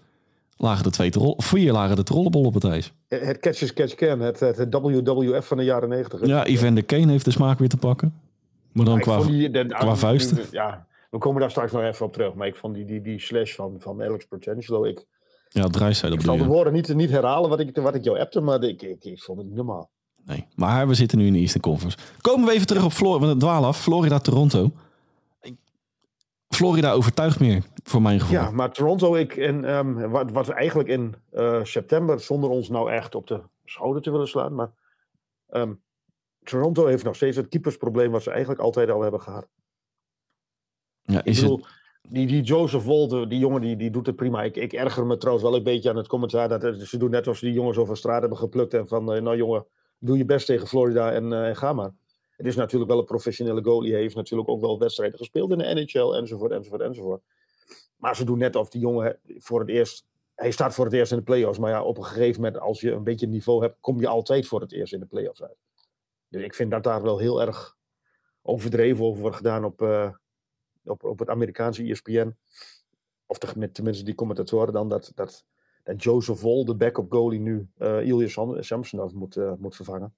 [0.56, 2.92] Lagen de twee vier lagen de trollenbol op het ijs.
[3.08, 6.26] Het catch is catch can, het, het, WWF van de jaren negentig.
[6.26, 8.14] Ja, Evander Kane heeft de smaak weer te pakken.
[8.72, 9.22] Maar dan Ik qua...
[9.22, 10.38] die- de- qua vuisten.
[10.50, 12.34] Ja, we komen daar straks nog even op terug.
[12.34, 14.84] Maar ik vond die, die, die slash van, van Alex Potentialo.
[14.84, 15.04] Ik,
[15.48, 18.40] Ja, draaizijde ik zal de woorden niet, niet herhalen wat ik, wat ik jou appte,
[18.40, 19.90] maar ik, ik, ik vond het niet normaal.
[20.24, 21.98] Nee, maar we zitten nu in de Eastern Conference.
[22.20, 23.80] Komen we even terug op Florida, we dwalen af.
[23.80, 24.70] Florida, Toronto.
[26.48, 28.36] Florida overtuigt meer, voor mijn gevoel.
[28.36, 32.68] Ja, maar Toronto, ik, en, ehm, wat, wat we eigenlijk in eh, september, zonder ons
[32.68, 34.70] nou echt op de schouder te willen slaan, maar
[35.48, 35.72] ehm,
[36.42, 39.46] Toronto heeft nog steeds het keepersprobleem wat ze eigenlijk altijd al hebben gehad.
[41.02, 41.66] Ja, Ik is bedoel, het,
[42.08, 44.42] die, die Joseph Wolde, die jongen, die, die doet het prima.
[44.42, 46.48] Ik, ik erger me trouwens wel een beetje aan het commentaar.
[46.48, 48.74] Dat, het- ze doen net alsof ze die jongens over straat hebben geplukt.
[48.74, 49.66] En van, eh, nou jongen,
[49.98, 51.92] doe je best tegen Florida en, eh, en ga maar.
[52.36, 53.92] Het is natuurlijk wel een professionele goalie.
[53.92, 57.22] Hij heeft natuurlijk ook wel wedstrijden gespeeld in de NHL, enzovoort, enzovoort, enzovoort.
[57.96, 60.04] Maar ze doen net of die jongen voor het eerst...
[60.34, 61.58] Hij staat voor het eerst in de playoffs.
[61.58, 63.76] Maar ja, op een gegeven moment, als je een beetje niveau hebt...
[63.80, 65.56] kom je altijd voor het eerst in de playoffs uit.
[66.28, 67.76] Dus ik vind dat daar wel heel erg
[68.42, 69.82] overdreven over wordt gedaan op...
[69.82, 70.10] eh,
[70.88, 72.34] op, op het Amerikaanse ESPN.
[73.26, 75.44] Of de, tenminste die commentatoren dan, dat, dat,
[75.82, 80.14] dat Joseph Vol, de backup goalie, nu eh Ilya Sam- Samsonov moet, eh, moet vervangen.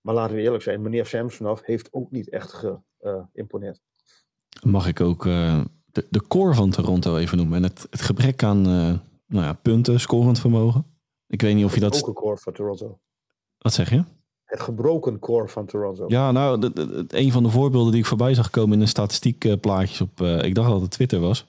[0.00, 2.64] Maar laten we eerlijk zijn, meneer Samsonov heeft ook niet echt
[3.32, 3.80] geïmponeerd.
[4.62, 7.56] mag ik ook eh, de, de core van Toronto even noemen.
[7.56, 10.84] En het, het gebrek aan eh, nou ja, punten, scorend vermogen.
[11.26, 11.96] Ik weet niet of je dat...
[12.02, 13.00] Ook een core van Toronto.
[13.58, 14.04] Wat zeg je?
[14.50, 16.04] Het gebroken core van Toronto.
[16.08, 16.70] Ja, nou,
[17.08, 20.54] een van de voorbeelden die ik voorbij zag komen in de statistiekplaatjes op, eh, ik
[20.54, 21.46] dacht dat het Twitter was,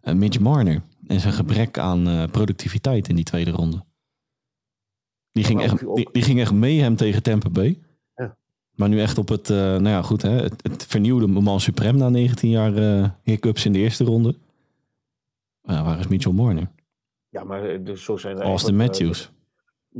[0.00, 3.84] eh, Mitch Marner en zijn gebrek aan eh, productiviteit in die tweede ronde.
[5.32, 7.78] Die ging, echt, die, die ging echt mee hem tegen Tampa Bay.
[8.14, 8.36] Ja.
[8.74, 11.96] Maar nu echt op het, eh, nou ja, goed, hè, het, het vernieuwde moment suprem
[11.96, 14.34] na 19 jaar eh hiccups in de eerste ronde.
[15.62, 16.70] Waar is Mitchell Marner?
[17.28, 19.30] Ja, maar eh, dus zo zijn er Austin eh, Matthews.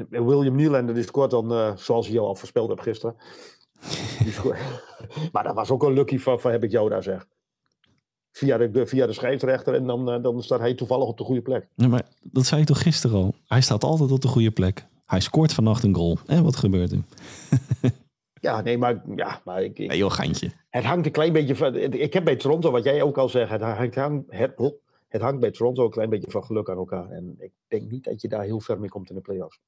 [0.08, 3.16] William Nylander die scoort dan, eh, zoals je al voorspeld hebt gisteren.
[5.32, 7.26] Maar dat was ook een lucky van, van heb ik jou daar zeg.
[8.32, 11.42] Via de, via de scheidsrechter en dan, eh, dan staat hij toevallig op de goede
[11.42, 11.68] plek.
[11.74, 13.34] Ja, maar dat zei ik toch gisteren al.
[13.46, 14.86] Hij staat altijd op de goede plek.
[15.06, 16.18] Hij scoort vannacht een goal.
[16.26, 17.02] En wat gebeurt er?
[18.40, 20.50] Ja, nee, maar, ja, maar ik, ik- Nee joh, geintje.
[20.68, 21.76] het hangt een klein beetje van.
[21.76, 24.54] Ik heb bij Toronto, wat jij ook al zegt, het hangt, hang- het,
[25.08, 27.10] het hangt bij Toronto een klein beetje van geluk aan elkaar.
[27.10, 29.60] En ik denk niet dat je daar heel ver mee komt in de playoffs.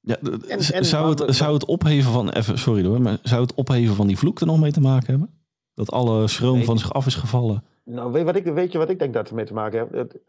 [0.00, 3.54] Ja, En- en zou, het, zou het opheven van, even, sorry hoor, maar zou het
[3.54, 5.40] opheven van die vloek er nog mee te maken hebben?
[5.74, 7.64] Dat alle schroom van zich af is gevallen?
[7.84, 9.92] Nou, weet, wat ik, weet je wat ik denk dat ermee te maken heeft?
[9.92, 10.20] Het,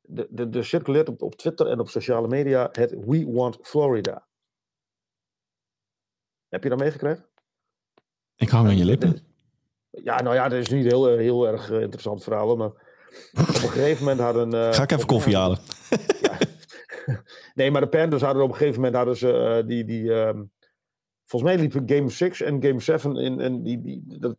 [0.00, 4.26] de, de, de circuleert op, op Twitter en op sociale media het We Want Florida.
[6.48, 7.24] Heb je dat meegekregen?
[8.36, 9.18] Ik hang aan je lippen.
[9.90, 12.83] Ja, nou ja, dat is niet heel, eh, heel erg eh, interessant verhaal, maar
[13.32, 14.52] op een gegeven moment hadden...
[14.54, 15.58] eh, Ga ik even koffie halen.
[17.54, 19.84] Nee, maar de Panthers hadden op een gegeven moment hadden ze eh, die.
[19.84, 20.42] die ehm,
[21.24, 23.40] volgens mij liepen Game 6 en Game 7 in.
[23.40, 24.36] in die, die, dat,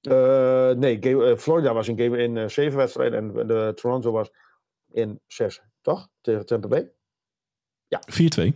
[0.00, 4.30] eh, nee, game, Florida was in, game, in 7 wedstrijden en de Toronto was
[4.86, 6.08] in 6, toch?
[6.20, 6.90] Tegen Tampa Bay?
[8.50, 8.52] 4-2.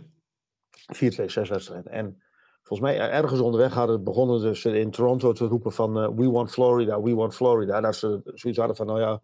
[0.95, 1.91] 4-2, 6 wedstrijden.
[1.91, 2.23] En
[2.63, 6.51] volgens mij ergens onderweg hadden begonnen dus in Toronto te roepen van eh, we want
[6.51, 7.81] Florida, we want Florida.
[7.81, 9.21] Dat ze zoiets hadden van, nou ja,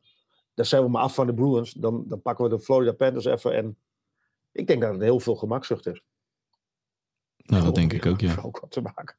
[0.54, 1.72] dan zijn we maar af van de Bruins.
[1.72, 3.54] Dan, dan pakken we de Florida Panthers even.
[3.54, 3.78] En
[4.52, 6.04] ik denk dat het heel veel gemakzucht is.
[7.38, 8.36] Nou, dat denk ik ook, ja.
[8.42, 9.16] Ook wat te maken.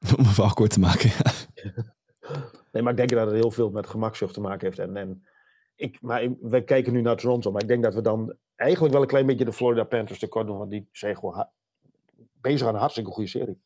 [0.18, 1.10] Om het verhaal kort te maken.
[1.54, 1.72] ja.
[2.72, 4.78] Nee, maar ik denk dat het heel veel met gemakzucht te maken heeft.
[4.78, 5.26] En, en
[5.74, 7.50] ik, maar wij kijken nu naar Toronto.
[7.50, 10.46] Maar ik denk dat we dan eigenlijk wel een klein beetje de Florida Panthers tekort
[10.46, 10.58] doen.
[10.58, 11.46] Want die zijn gewoon
[12.42, 13.58] bezig aan een hartstikke goede serie.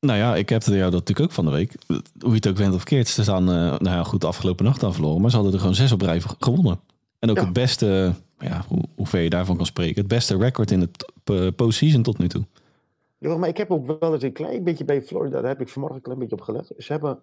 [0.00, 1.74] Nou ja, ik heb het jou dat natuurlijk ook van de week.
[1.86, 3.08] Hoe je het ook bent of keert.
[3.08, 5.20] Ze staan, eh, nou ja, goed, de afgelopen nacht aan verloren.
[5.20, 6.80] Maar ze hadden er gewoon zes op rij gewonnen.
[7.18, 7.44] En ook Ja.
[7.44, 9.94] het beste, ja, hoe, hoe ver je daarvan kan spreken.
[9.98, 12.44] Het beste record in het postseason tot nu toe.
[13.18, 15.68] Ja, maar ik heb ook wel eens een klein beetje bij Florida, daar heb ik
[15.68, 16.72] vanmorgen een klein beetje op gelet.
[16.78, 17.22] Ze hebben,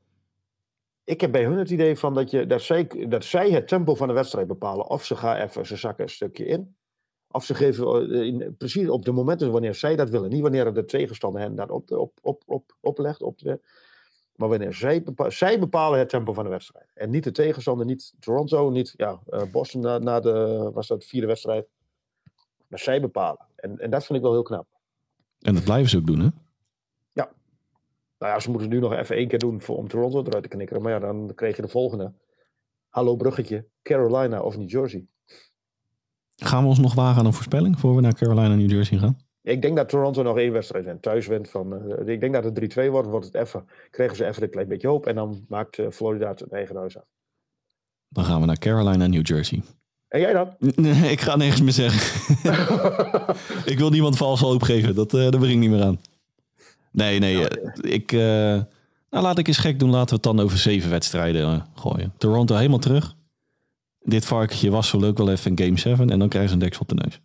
[1.03, 3.95] ik heb bij hun het idee van dat, je, dat, zij, dat zij het tempo
[3.95, 4.89] van de wedstrijd bepalen.
[4.89, 6.75] Of ze gaan even, ze zakken een stukje in.
[7.31, 10.29] Of ze geven eh, in, precies op de momenten wanneer zij dat willen.
[10.29, 13.21] Niet wanneer de tegenstander hen dat op, op, op, op, oplegt.
[13.21, 13.59] Op de,
[14.35, 16.91] maar wanneer zij, bepa- zij bepalen het tempo van de wedstrijd.
[16.93, 21.05] En niet de tegenstander, niet Toronto, niet ja, eh, Boston na, na de, was dat
[21.05, 21.67] vierde wedstrijd.
[22.67, 23.45] Maar zij bepalen.
[23.55, 24.67] En, en dat vind ik wel heel knap.
[25.39, 26.29] En dat blijven ze ook doen, hè?
[28.17, 30.43] Nou ja, ze moeten het nu nog even één keer doen voor, om Toronto eruit
[30.43, 30.81] te knikkeren.
[30.81, 32.13] Maar ja, dan kreeg je de volgende.
[32.89, 33.67] Hallo bruggetje.
[33.81, 35.07] Carolina of New Jersey.
[36.43, 39.17] Gaan we ons nog wagen aan een voorspelling voor we naar Carolina, New Jersey gaan?
[39.41, 41.01] Ik denk dat Toronto nog één wedstrijd wint.
[41.01, 41.73] Thuis wint van...
[41.73, 43.07] eh, ik denk dat het 3-2 wordt.
[43.07, 45.05] Wordt het even, krijgen ze even een klein beetje hoop.
[45.05, 47.03] En dan maakt eh, Florida het eigen huis af.
[48.09, 49.61] Dan gaan we naar Carolina, New Jersey.
[50.07, 50.55] En jij dan?
[50.75, 52.35] Nee, ik ga niks meer zeggen.
[53.71, 54.95] ik wil niemand vals hoop geven.
[54.95, 55.99] Dat, daar begin ik niet meer aan.
[56.91, 57.47] Nee, nee.
[57.81, 58.65] ik, nou,
[59.09, 59.89] laat ik eens gek doen.
[59.89, 62.13] Laten we het dan over zeven wedstrijden gooien.
[62.17, 63.15] Toronto helemaal terug.
[64.09, 66.09] Dit varkentje was zo leuk wel even in game 7.
[66.09, 67.21] En dan krijgen ze een deksel op de neus.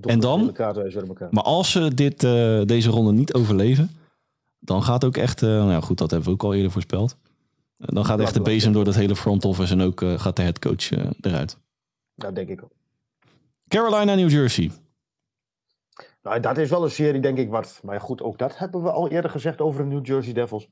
[0.00, 0.56] En dan?
[1.30, 3.90] Maar als ze dit, eh, deze ronde niet overleven...
[4.58, 5.42] dan gaat ook echt...
[5.42, 7.16] eh, nou ja, goed, dat hebben we ook al eerder voorspeld.
[7.76, 10.90] Dan gaat echt de bezem door dat hele front office en ook gaat de headcoach
[11.20, 11.58] eruit.
[12.14, 12.72] Dat denk ik ook.
[13.68, 14.70] Carolina, New Jersey.
[16.22, 17.80] Nou, dat is wel een serie, denk ik, wat.
[17.82, 20.68] Maar goed, ook dat hebben we al eerder gezegd over de New Jersey Devils.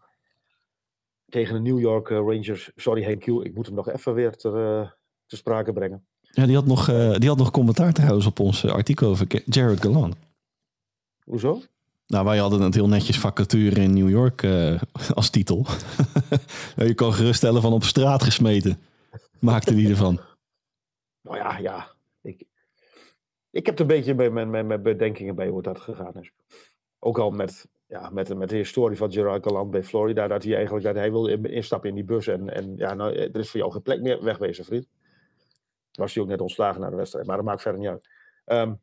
[1.29, 2.70] Tegen de New York Rangers.
[2.74, 4.96] Sorry, Henk ik moet hem nog even weer ter,
[5.27, 6.07] te sprake brengen.
[6.21, 6.85] Ja, die had nog,
[7.19, 10.15] die had nog commentaar trouwens op ons artikel over Jared Galan.
[11.25, 11.63] Hoezo?
[12.07, 14.81] Nou, wij hadden het heel netjes vacature in New York uh,
[15.15, 15.67] als titel.
[16.77, 18.79] je kan geruststellen van op straat gesmeten.
[19.41, 20.21] Maakte die ervan.
[21.21, 21.89] Nou ja, ja.
[22.23, 22.45] Ik,
[23.51, 26.31] ik heb er een beetje bij mijn, mijn, mijn bedenkingen bij hoe dat gegaan is.
[26.99, 30.29] Ook al met, ja, met, met de historie van Gerard Gallant bij Florida.
[30.29, 32.27] Dat hij eigenlijk dat hij wilde instappen in die bus.
[32.27, 34.87] En, en ja, nou, er is voor jou geen plek meer wegwezen, vriend.
[35.97, 37.27] Was hij ook net ontslagen naar de wedstrijd.
[37.27, 38.09] Maar dat maakt verder niet uit.
[38.47, 38.81] Um,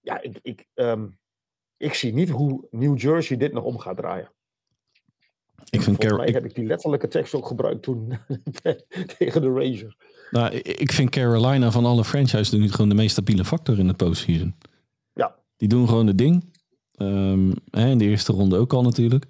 [0.00, 1.18] ja, ik, ik, um,
[1.76, 4.30] ik zie niet hoe New Jersey dit nog om gaat draaien.
[5.70, 8.18] Ik vind Volgens mij heb ik die letterlijke tekst ook gebruikt toen
[9.18, 9.96] tegen de Rangers.
[10.30, 13.94] Nou, ik vind Carolina van alle franchises nu gewoon de meest stabiele factor in de
[13.94, 14.54] postseason.
[15.12, 15.36] Ja.
[15.56, 16.54] Die doen gewoon het ding.
[16.96, 19.24] Um, hè, in de eerste ronde ook al natuurlijk.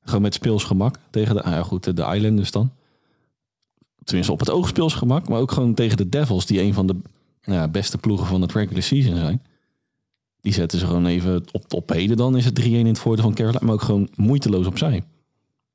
[0.00, 2.72] Gewoon met speelsgemak tegen de, ah goed, de Islanders dan.
[4.04, 6.96] Tenminste op het oog speelsgemak, maar ook gewoon tegen de Devils, die een van de
[7.44, 9.42] nou ja, beste ploegen van het regular season zijn.
[10.40, 12.16] Die zetten ze gewoon even op, op heden.
[12.16, 13.60] Dan is het 3-1 in het voordeel van Carolina.
[13.62, 15.04] Maar ook gewoon moeiteloos opzij.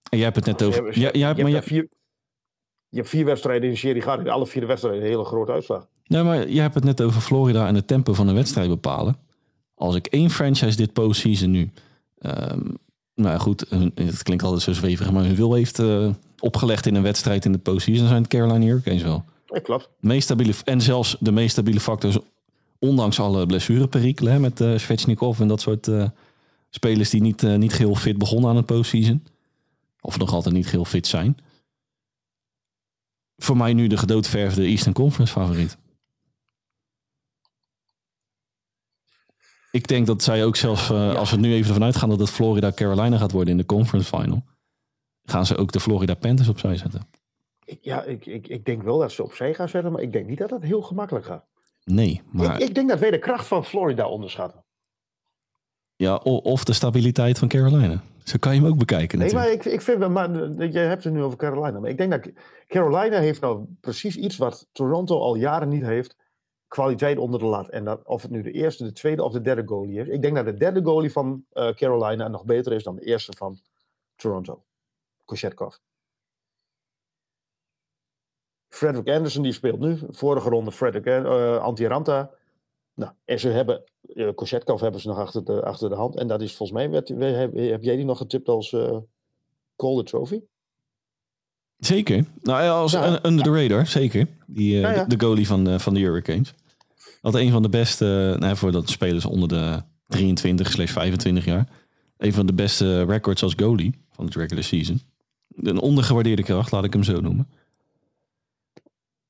[0.09, 0.99] En jij hebt het net over...
[0.99, 1.87] Ja, jij hebt, maar je, vier,
[2.89, 4.19] je hebt vier wedstrijden in de serie gehad.
[4.19, 5.87] In alle vier wedstrijden een hele grote uitslag.
[6.05, 9.17] Nee, maar je hebt het net over Florida en het tempo van een wedstrijd bepalen.
[9.75, 11.71] Als ik één franchise dit postseason nu...
[12.19, 12.77] Um,
[13.13, 17.03] nou goed, het klinkt altijd zo zweverig, maar hun wil heeft uh, opgelegd in een
[17.03, 19.25] wedstrijd in de postseason, zijn het Carolina Hurricanes wel.
[19.45, 19.89] Ja, klopt.
[19.99, 22.23] Meest stabiele, en zelfs de meest stabiele factor
[22.79, 26.09] ondanks alle blessureperikelen met uh, Svechnikov en dat soort uh,
[26.69, 29.25] spelers die niet, uh, niet geheel fit begonnen aan het postseason.
[30.01, 31.37] Of nog altijd niet geheel fit zijn.
[33.37, 35.77] Voor mij nu de gedoodverfde Eastern Conference favoriet.
[39.71, 41.11] Ik denk dat zij ook zelfs, ja.
[41.11, 44.17] als we nu even ervan uitgaan dat het Florida Carolina gaat worden in de conference
[44.17, 44.43] final,
[45.31, 47.09] gaan ze ook de Florida Panthers opzij zetten.
[47.81, 50.37] Ja, ik, ik, ik denk wel dat ze opzij gaan zetten, maar ik denk niet
[50.37, 51.45] dat het heel gemakkelijk gaat.
[51.83, 52.61] Nee, maar...
[52.61, 54.65] Ik, ik, denk dat wij de kracht van Florida onderschatten.
[55.95, 58.03] Ja, of de stabiliteit van Carolina.
[58.23, 60.07] Zo kan je hem ook bekijken Nee, maar ik, ik vind...
[60.07, 60.31] Maar,
[60.71, 61.79] je hebt het nu over Carolina.
[61.79, 62.31] Maar ik denk dat
[62.67, 66.15] Carolina heeft nou precies iets wat Toronto al jaren niet heeft.
[66.67, 67.69] Kwaliteit onder de lat.
[67.69, 70.07] En dat, of het nu de eerste, de tweede of de derde goalie is.
[70.07, 73.33] Ik denk dat de derde goalie van uh, Carolina nog beter is dan de eerste
[73.37, 73.59] van
[74.15, 74.63] Toronto.
[75.27, 75.75] Koshetkov.
[78.69, 79.99] Frederick Anderson die speelt nu.
[80.09, 82.31] Vorige ronde Frederick uh, Antiranta.
[82.93, 86.15] Nou, en ze hebben, uh, Koshetkov hebben ze nog achter de, achter de hand.
[86.15, 88.97] En dat is volgens mij, werd, heb, heb jij die nog getipt als uh,
[89.75, 90.41] Call the Trophy?
[91.77, 92.25] Zeker.
[92.41, 94.27] Nou ja, als ja, under the radar, zeker.
[94.47, 95.03] Die, uh, ja.
[95.03, 96.53] De, de, goalie van, uh, van de Hurricanes.
[97.21, 101.67] Dat een van de beste, nou, voor dat spelers onder de 23 slechts 25 jaar.
[102.17, 105.01] Een van de beste records als goalie van het regular season.
[105.61, 107.47] Een ondergewaardeerde kracht, laat ik hem zo noemen.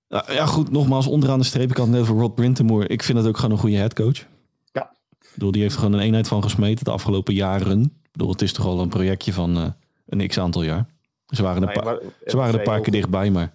[0.07, 1.69] Ja, goed, nogmaals, onderaan de streep.
[1.69, 2.89] Ik had het net over Rod Brintemoor.
[2.89, 4.25] Ik vind het ook gewoon een goede headcoach.
[4.71, 4.95] Ja.
[5.19, 7.81] Ik bedoel, die heeft er gewoon een eenheid van gesmeten de afgelopen jaren.
[7.81, 9.67] Ik bedoel, het is toch al een projectje van uh,
[10.05, 10.85] een x-aantal jaar.
[11.27, 13.53] Ze waren, een, paar, ze waren een paar keer dichtbij, maar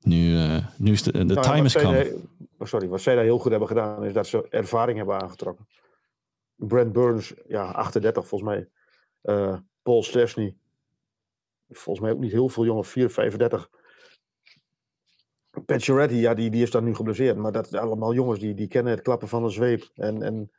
[0.00, 2.16] nu, uh, nu is de, de nou, time is come.
[2.58, 5.66] Oh, sorry, wat zij daar heel goed hebben gedaan, is dat ze ervaring hebben aangetrokken.
[6.56, 8.68] Brent Burns, ja, 38 volgens mij.
[9.22, 10.54] Uh, Paul Stefsny,
[11.76, 13.70] volgens mij ook niet heel veel jongen, 4, 35.
[15.66, 17.36] Pacioretty, ja, die, die is dan nu geblesseerd.
[17.36, 19.90] Maar dat zijn allemaal jongens die, die kennen het klappen van een zweep.
[19.94, 20.50] En, en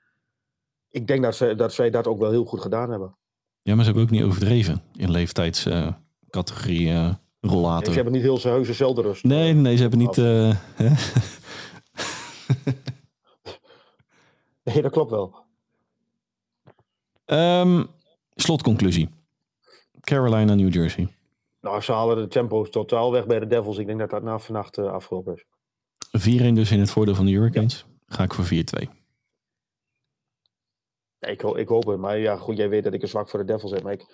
[0.90, 3.18] ik denk dat, ze, dat zij dat ook wel heel goed gedaan hebben.
[3.62, 7.88] Ja, maar ze hebben ook niet overdreven in leeftijdscategorie uh, uh, rollator.
[7.88, 9.24] ze hebben niet heel zijn heuse zelden rust.
[9.24, 10.18] Nee, nee, ze hebben niet...
[10.18, 10.56] Uh,
[14.64, 15.42] nee, dat klopt wel.
[17.26, 17.88] Um,
[18.36, 19.10] slotconclusie.
[20.04, 21.08] Carolina, New Jersey.
[21.62, 23.78] Nou, ze halen de tempo totaal weg bij de Devils.
[23.78, 25.44] Ik denk dat dat na vannacht uh, afgelopen is.
[26.52, 27.86] 4-1 dus in het voordeel van de Hurricanes.
[27.88, 28.16] Ja.
[28.16, 28.50] Ga ik voor 4-2.
[31.18, 32.00] Ja, ik, ik, hoop het.
[32.00, 33.84] Maar ja, goed, jij weet dat ik een zwak voor de Devils heb.
[33.84, 34.06] Maar ik,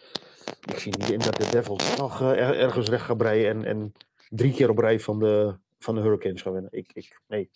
[0.65, 3.49] ik zie niet in dat de Devils nog uh, er, ergens recht gaan breien.
[3.49, 3.93] En, en
[4.29, 6.71] drie keer op rij van de, van de Hurricanes gaan winnen.
[6.71, 7.49] Ik, ik, nee.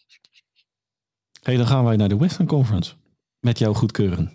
[1.42, 2.96] hey, dan gaan wij naar de Western Conference.
[3.40, 4.32] Met jouw goedkeuren.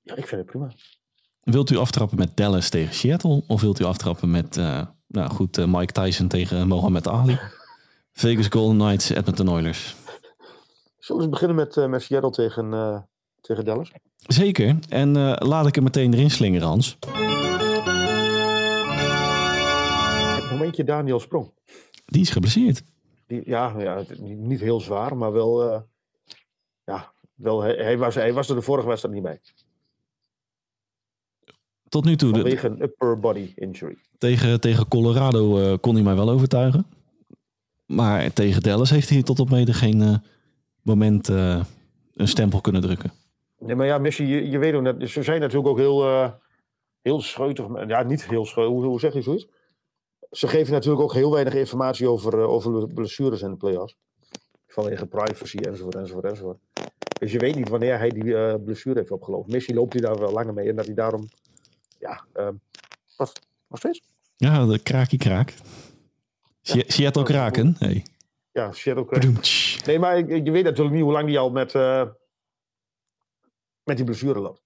[0.00, 0.72] Ja, ik vind het prima.
[1.42, 3.42] Wilt u aftrappen met Dallas tegen Seattle?
[3.46, 7.38] Of wilt u aftrappen met, uh, nou goed, uh, Mike Tyson tegen Mohamed Ali?
[8.12, 9.96] Vegas Golden Knights, Edmonton Oilers.
[10.98, 13.08] Zullen we beginnen met, uh, met Seattle tegen,
[13.40, 13.90] tegen Dallas?
[14.26, 14.78] Zeker.
[14.88, 16.98] En laat ik hem meteen erin slingeren, Hans.
[20.62, 21.50] denk je Daniel Sprong?
[22.06, 22.82] Die is geblesseerd.
[23.26, 25.72] Die, ja, ja, het- niet, heel zwaar, maar wel.
[25.72, 25.80] eh,
[26.84, 29.40] ja, wel hij, hij was, hij was er de vorige wedstrijd niet bij.
[31.92, 33.96] Tot nu toe, Vanwege een upper body injury.
[34.18, 36.86] tegen, tegen Colorado eh, kon hij mij wel overtuigen.
[37.86, 40.14] Maar tegen Dallas heeft hij tot op heden geen eh,
[40.82, 41.64] moment eh,
[42.14, 43.12] een stempel kunnen drukken.
[43.58, 46.30] Nee, maar ja, Messi, je, je weet ook net, ze zijn natuurlijk ook heel, eh
[47.02, 47.66] heel scheutig.
[47.86, 49.46] Ja, niet heel scheutig, hoe, hoe zeg je zoiets?
[50.30, 53.96] Ze geven natuurlijk ook heel weinig informatie over, eh, over blessures in de playoffs.
[54.66, 56.58] Vanwege privacy enzovoort, enzovoort, enzovoort.
[57.18, 59.52] Dus je weet niet wanneer hij die blessure heeft opgelopen.
[59.52, 61.28] Messi loopt hij daar wel langer mee en dat hij daarom,
[62.02, 62.54] ja, ehm
[63.16, 64.00] wat, nog steeds?
[64.36, 65.54] Ja, de kraakie kraak.
[66.60, 67.76] Sie- Seattle Kraken.
[67.78, 68.06] Hey.
[68.52, 69.08] Ja, Crash.
[69.08, 69.84] Bedoemtsch.
[69.86, 72.06] Nee, maar je weet natuurlijk niet hoe lang die al met, eh,
[73.84, 74.60] met die blessure loopt.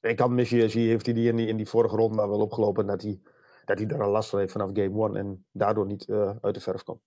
[0.00, 2.40] Ik kan Messi, zie- heeft hij die in, die in die vorige ronde maar wel
[2.40, 3.20] opgelopen dat hij,
[3.64, 6.54] dat hij daar al last van heeft vanaf game one en daardoor niet eh, uit
[6.54, 7.00] de verf komt.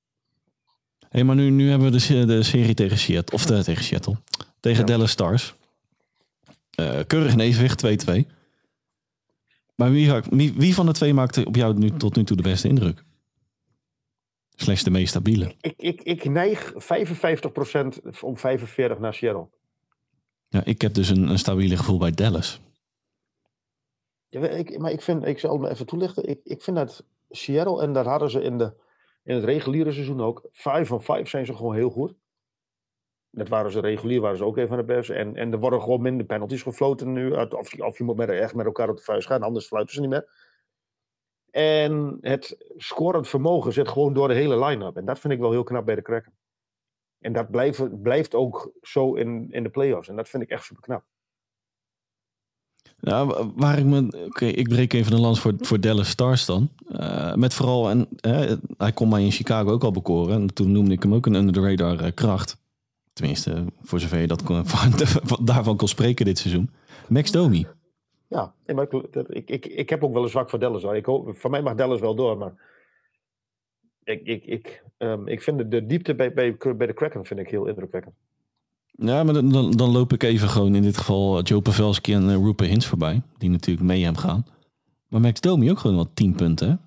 [1.09, 3.35] Hey, maar nu, nu hebben we de, de serie tegen Seattle.
[3.35, 4.17] Of de, tegen Seattle.
[4.59, 4.85] Tegen Ja.
[4.85, 5.55] Dallas Stars.
[6.75, 8.25] Eh, keurig in evenwicht, 2-2.
[9.75, 12.43] Maar wie, wie, wie van de twee maakte op jou nu, tot nu toe de
[12.43, 13.03] beste indruk?
[14.55, 15.55] Slechts de meest stabiele.
[15.61, 16.77] Ik, ik, ik neig 55%
[18.21, 19.49] om 45 naar Seattle.
[20.49, 22.61] Ja, ik heb dus een, een stabiele gevoel bij Dallas.
[24.27, 26.29] Ja, ik, maar ik vind, ik zal het me even toelichten.
[26.29, 28.73] Ik, ik vind dat Seattle, en dat hadden ze in, de,
[29.23, 30.47] in het reguliere seizoen ook.
[30.51, 32.13] 5 van 5 zijn ze gewoon heel goed.
[33.36, 35.13] Dat waren ze regulier, waren ze ook een van de beste.
[35.13, 37.32] En, en er worden gewoon minder penalties gefloten nu.
[37.32, 40.02] Of, of je moet met, echt met elkaar op de vuist gaan, anders fluiten ze
[40.02, 40.28] niet meer.
[41.52, 44.98] En het scorend vermogen zit gewoon door de hele line-up.
[44.98, 46.34] En dat vind ik wel heel knap bij de Kraken.
[47.19, 50.08] En dat blijft, blijft ook zo in, in de playoffs.
[50.08, 51.04] En dat vind ik echt super knap.
[53.00, 54.26] Wa- waar ik me.
[54.26, 56.69] Oké, ik breek even een lans voor, voor Dallas Stars dan.
[56.88, 58.08] Eh, met vooral, en
[58.78, 60.36] hij kon mij in Chicago ook al bekoren.
[60.36, 62.63] En toen noemde ik hem ook een under the radar eh, kracht.
[63.15, 66.69] Tenminste, voor zover je dat kon, van- daarvan kon spreken dit seizoen.
[67.08, 67.67] Max Domi.
[68.28, 68.93] Ja, maar ik,
[69.28, 70.84] ik, ik, ik heb ook wel een zwak voor Dallas.
[70.84, 70.95] Hoor.
[70.95, 72.54] Ik hoop, voor mij mag Dallas wel door, maar
[74.04, 77.49] ik, ik, ik, ehm, ik vind de, diepte bij, bij, bij de Kraken vind ik
[77.49, 78.15] heel indrukwekkend.
[78.86, 82.36] Ja, maar dan, dan, loop ik even gewoon in dit geval Joe Pavelski en uh,
[82.36, 83.21] Rupert Hintz voorbij.
[83.38, 84.45] Die natuurlijk mee hem gaan.
[85.08, 86.85] Maar Max Domi ook gewoon wel 10 punten?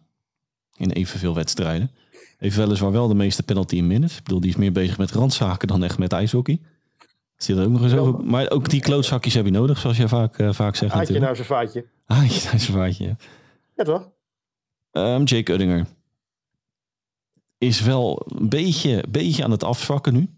[0.79, 1.91] In evenveel wedstrijden.
[2.39, 4.17] Heeft weliswaar wel de meeste penalty in minutes.
[4.17, 6.61] Ik bedoel, die is meer bezig met randzaken dan echt met ijshockey.
[7.37, 8.25] Zit er ook nog eens over.
[8.25, 11.35] Maar ook die klootzakjes heb je nodig, zoals jij vaak, eh, vaak zegt Haatje naar
[11.37, 11.87] zijn vaatje.
[12.07, 13.17] Haatje naar zijn vaatje, ja.
[13.75, 14.11] Ja, toch?
[14.91, 15.87] Ehm, Jake Uddinger
[17.59, 20.29] is wel een beetje, beetje aan het afzwakken nu.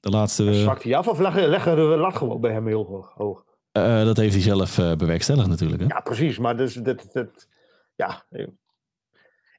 [0.00, 3.44] De laatste, eh, Zwakt hij af of leggen, de lat gewoon bij hem heel hoog?
[3.72, 5.80] eh, dat heeft hij zelf eh, bewerkstelligd natuurlijk.
[5.80, 5.86] Hè?
[5.86, 6.38] Ja, precies.
[6.38, 7.48] Maar dus, dat, dat,
[7.94, 8.24] ja.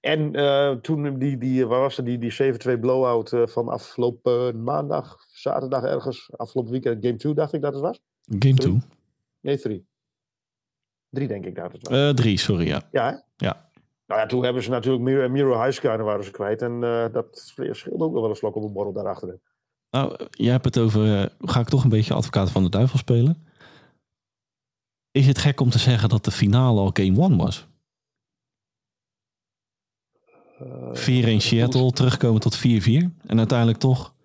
[0.06, 4.64] En eh, toen die, die, waar was het, die, die 7-2 blowout eh, van afgelopen
[4.64, 8.02] maandag, zaterdag ergens, afgelopen weekend, game 2 dacht ik dat het was?
[8.40, 8.78] Game 2.
[9.42, 9.88] Nee, 3.
[11.10, 12.14] 3 denk ik dat het was.
[12.16, 12.82] 3, sorry, ja.
[12.92, 13.46] Ja, hè?
[13.48, 13.70] Ja.
[14.08, 16.62] Nou ja, toen hebben ze natuurlijk Miro, Miro Heiskanen waren ze kwijt.
[16.62, 19.40] En eh, dat scheelde ook nog wel een slok op een borrel daarachter.
[19.90, 22.98] Nou, jij hebt het over, eh, ga ik toch een beetje advocaat van de duivel
[22.98, 23.48] spelen?
[25.12, 27.68] Is het gek om te zeggen dat de finale al game 1 was?
[30.60, 32.62] 4-1 Seattle, terugkomen tot 4-4.
[33.26, 34.16] En uiteindelijk toch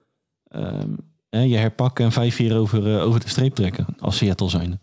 [0.45, 0.95] ehm,
[1.29, 3.87] hè, je herpakken en 5-4 over, eh, over de streep trekken.
[3.99, 4.81] Als Seattle zijn.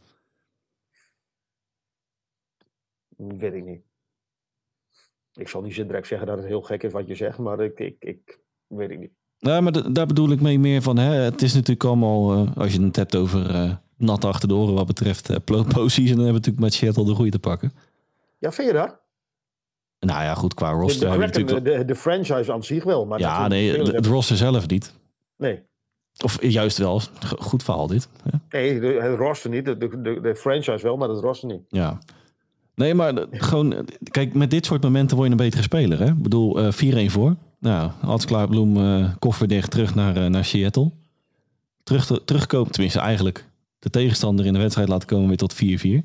[3.18, 3.82] Weet ik niet.
[5.34, 7.60] Ik zal niet zo direct zeggen dat het heel gek is wat je zegt, maar
[7.60, 9.12] ik, ik, ik weet ik niet.
[9.40, 10.98] Nou, maar da- daar bedoel ik mee meer van.
[10.98, 14.56] Hè, het is natuurlijk allemaal, eh, als je het hebt over eh nat achter de
[14.56, 17.72] oren wat betreft uh, postseason, dan hebben we natuurlijk met Seattle de groei te pakken.
[18.38, 19.00] Ja, vind je dat?
[20.00, 21.66] Nou ja, goed, qua roster de, natuurlijk...
[21.66, 23.06] de, de franchise aan zich wel.
[23.06, 24.94] Maar ja, nee, het hebben- roster zelf niet.
[25.38, 25.60] nee.
[26.24, 27.02] Of juist wel.
[27.40, 28.10] Goed verhaal dit.
[28.50, 29.66] Nee, de, het roster niet.
[29.66, 29.78] De,
[30.22, 31.62] de, franchise wel, maar het roster niet.
[31.70, 32.00] Ja.
[32.76, 33.88] Nee, maar gewoon...
[34.12, 36.00] Kijk, met dit soort momenten word je een betere speler.
[36.00, 36.06] Hè?
[36.06, 37.36] Ik bedoel, eh 4-1 voor.
[37.60, 40.92] Nou, Hans Klaarbloem, eh koffer dicht, terug naar, eh, naar Seattle.
[41.84, 43.46] Terug te- terugkomen, tenminste eigenlijk
[43.80, 46.04] de tegenstander in de wedstrijd laten komen weer tot 4-4.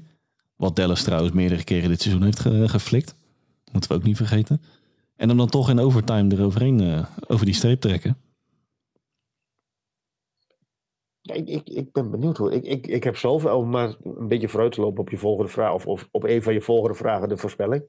[0.57, 3.15] Wat Dallas trouwens meerdere keren dit seizoen heeft ge- geflikt.
[3.73, 4.63] Moeten we ook niet vergeten.
[5.17, 8.17] En hem dan toch in overtime eroverheen, eh, over die streep trekken.
[11.21, 12.53] Ja, ik, ik, ik ben benieuwd hoor.
[12.53, 15.51] Ik, ik, ik heb zelf, om maar een beetje vooruit te lopen op je volgende
[15.51, 17.85] vraag, of, of op een van je volgende vragen, de voorspelling.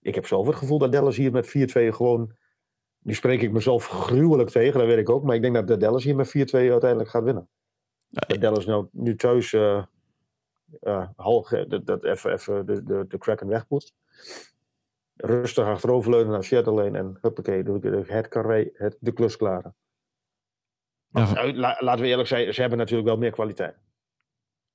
[0.00, 1.50] Ik heb zelf het gevoel dat Dallas hier met 4-2
[1.88, 2.32] gewoon.
[2.98, 5.24] Nu spreek ik mezelf gruwelijk tegen, dat weet ik ook.
[5.24, 7.48] Maar ik denk dat de Dallas hier met 4-2 uiteindelijk gaat winnen.
[8.08, 9.84] Ja, Dat Dallas nou, nu thuis eh,
[10.80, 13.94] dat, dat even, even de, de, de Kraken wegpoetst.
[15.16, 19.36] Rustig achteroverleunen naar Seattle heen en huppakee, doe ik de, het carré, het, de klus
[19.36, 19.74] klaren.
[21.10, 23.74] Ja, la- laten we eerlijk zijn, ze hebben natuurlijk wel meer kwaliteit.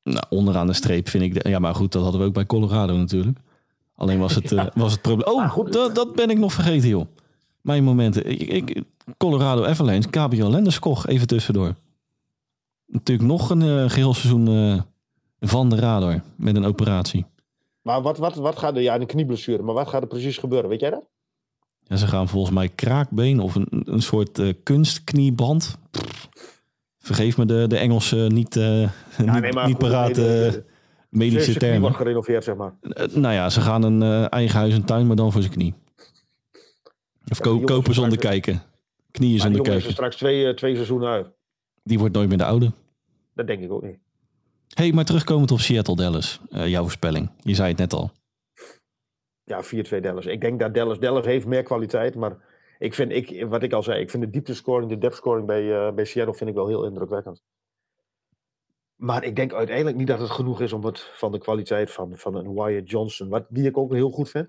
[0.04, 1.44] Nou, onderaan de streep vind ik...
[1.44, 3.38] de- ja, maar goed, dat hadden we ook bij Colorado natuurlijk.
[3.96, 5.28] Alleen was het, eh, was het probleem...
[5.36, 5.74] Oh, goed.
[5.74, 7.06] dat, dat ben ik nog vergeten, joh.
[7.62, 8.26] Mijn momenten.
[8.26, 8.84] Ik, ik,
[9.18, 11.74] Colorado Avalanche, Gabriel Lenderskog, even tussendoor.
[12.86, 14.82] Natuurlijk nog een eh, geheel seizoen eh,
[15.50, 17.26] van de radar met een operatie.
[17.88, 20.70] Maar wat, wat, wat gaat er, ja, een knieblessure, maar wat gaat er precies gebeuren?
[20.70, 21.04] Weet jij dat?
[21.84, 25.78] Ja, ze gaan volgens mij kraakbeen of een, een soort eh, kunstknieband.
[25.92, 26.30] Pff,
[27.00, 30.66] Vergeef me de, de Engelse niet, eh niet, nee, niet parate nee, de- de-
[31.10, 31.82] medische termen.
[31.82, 32.74] wordt gerenoveerd, zeg maar.
[32.82, 35.54] Eh, nou ja, ze gaan een eh, eigen huis en tuin, maar dan voor zijn
[35.54, 35.74] knie.
[37.28, 38.62] Of Ja, ko- die kopen zonder straks- kijken.
[39.12, 39.92] Knieën Maar die zonder jongen is er kijken.
[39.94, 41.28] straks twee, eh, twee seizoenen uit.
[41.84, 42.72] Die wordt nooit meer de oude.
[43.36, 43.98] Dat denk ik ook niet.
[44.74, 46.40] Hey, maar terugkomend op Seattle Dallas.
[46.50, 47.32] eh, jouw voorspelling.
[47.40, 48.12] Je zei het net al.
[49.44, 50.26] Ja, 4-2 Dallas.
[50.26, 52.38] Ik denk dat Dallas, Dallas heeft meer kwaliteit, maar
[52.80, 55.88] ik vind, ik, wat ik al zei, ik vind de dieptescoring, de depth scoring bij,
[55.88, 57.44] eh, bij Seattle vind ik wel heel indrukwekkend.
[58.96, 62.18] Maar ik denk uiteindelijk niet dat het genoeg is om het van de kwaliteit van,
[62.18, 64.48] van een Wyatt Johnson, wat, die ik ook heel goed vind.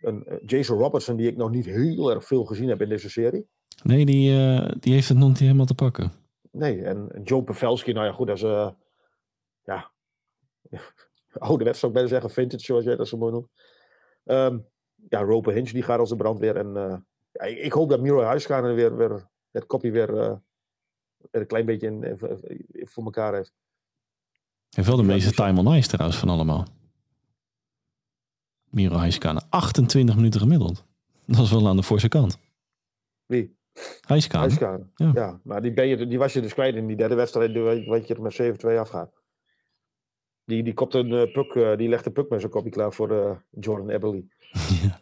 [0.00, 3.10] Een eh, Jason Robertson, die ik nog niet heel erg veel gezien heb in deze
[3.10, 3.46] serie.
[3.82, 4.30] Nee, die,
[4.78, 6.12] die heeft het nog niet helemaal te pakken.
[6.50, 8.42] Nee, en Joe Pavelski, nou ja, goed, dat is,
[9.64, 9.90] ja,
[11.38, 13.48] ouderwets zou ik bijna zeggen, vintage, zoals jij dat zo mooi noemt.
[14.24, 14.58] Ehm,
[15.08, 16.56] ja, Roper Hinch, die gaat als de brandweer.
[16.56, 16.96] En eh,
[17.32, 20.36] ja, ik, ik hoop dat Miro Huiskanen weer, weer het kopje weer, eh,
[21.30, 23.52] weer een klein beetje in, in- in- voor elkaar heeft.
[24.70, 26.66] Heeft wel de meeste die- time on ice trouwens van allemaal.
[28.70, 30.84] Miro Heiskanen, 28 minuten gemiddeld.
[31.26, 32.38] Dat is wel aan de forse kant.
[33.26, 33.56] Wie?
[34.06, 34.92] Heiskanen.
[34.96, 35.10] Ja.
[35.14, 35.40] Ja.
[35.44, 38.14] maar die, ben je, die was je dus kwijt in die derde wedstrijd, wat je
[38.14, 39.12] er met 7-2 afgaat.
[40.44, 42.92] Die, die, kopt een, eh, puck, eh, die legt een puck met zijn kopje klaar
[42.92, 44.24] voor eh, Jordan Eberle.
[44.82, 45.00] Ja.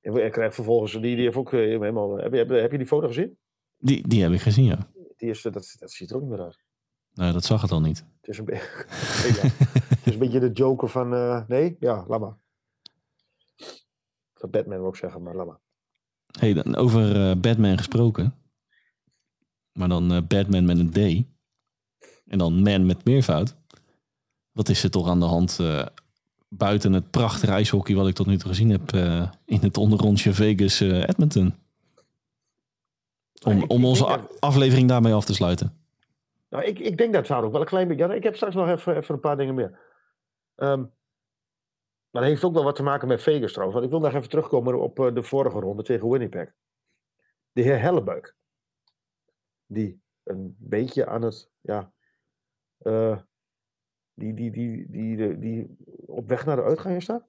[0.00, 2.16] En krijgt vervolgens, die, die heeft ook helemaal...
[2.16, 3.38] Heb je, heb, je- heb je die foto gezien?
[3.78, 4.90] Die, die heb ik gezien, ja.
[5.16, 6.58] Die is, dat, dat ziet er ook niet meer uit.
[7.14, 8.04] Nou, dat zag het al niet.
[8.20, 8.52] Het is een, be-
[9.42, 9.48] ja.
[9.96, 11.08] het is een beetje de joker van...
[11.48, 11.76] nee?
[11.80, 12.36] Ja, laat maar.
[14.34, 15.60] Van Batman wil ik zeggen, maar laat maar.
[16.38, 18.34] Hey, dan over Batman gesproken.
[19.72, 21.24] Maar dan Batman met een D.
[22.26, 23.56] En dan Man met meervoud.
[24.52, 25.86] Wat is er toch aan de hand eh,
[26.48, 30.32] buiten het prachtige ijshockey wat ik tot nu toe gezien heb eh, in het onderrondje
[30.32, 31.54] Vegas eh, Edmonton?
[33.44, 35.74] Om, ik- om onze dat- aflevering daarmee af te sluiten.
[36.48, 38.06] Nou, ik, ik denk dat daar ook wel een klein beetje...
[38.06, 39.78] Ja, ik heb straks nog even, even een paar dingen meer.
[40.54, 40.80] Ehm,
[42.10, 43.78] maar dat heeft ook wel wat te maken met Vegas trouwens.
[43.80, 46.52] Want ik wil nog even terugkomen op de vorige ronde tegen Winnipeg.
[47.52, 48.34] De heer Hellebuik.
[49.66, 51.50] Die een beetje aan het...
[51.60, 51.92] Ja,
[54.20, 57.28] die, die, die, die, die, die op weg naar de uitgang is staat.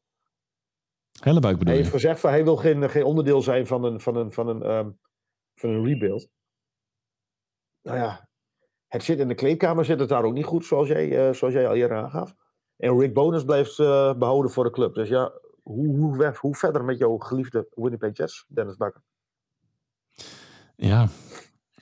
[1.19, 4.15] Hellebuik bedoel Hij heeft gezegd van hij wil geen, geen onderdeel zijn van een, van
[4.15, 4.91] een, van een, ehm,
[5.55, 6.29] van een rebuild.
[7.81, 8.29] Nou ja,
[8.87, 11.53] het zit in de kleedkamer, zit het daar ook niet goed, zoals jij, eh, zoals
[11.53, 12.35] jij al eerder aangaf.
[12.77, 14.93] En Rick Bonus blijft eh, behouden voor de club.
[14.93, 15.31] Dus ja,
[15.61, 19.01] hoe, hoe, hoe verder met jouw geliefde Winnipeg Jets, Dennis Bakker?
[20.75, 21.07] Ja.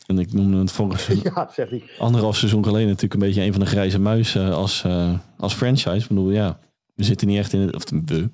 [0.10, 1.84] En ik noemde het vorig seizoen, ja, zegt hij.
[1.99, 5.95] anderhalf seizoen geleden natuurlijk een beetje een van de grijze muizen als, eh, als franchise.
[5.95, 6.60] Ik bedoel, ja,
[6.95, 8.30] we zitten niet echt in het, of de,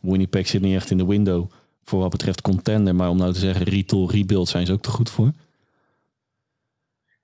[0.00, 1.50] Winnipeg zit niet echt in de window
[1.84, 2.94] voor wat betreft contender.
[2.94, 5.32] Maar om nou te zeggen, retool, rebuild zijn ze ook te goed voor.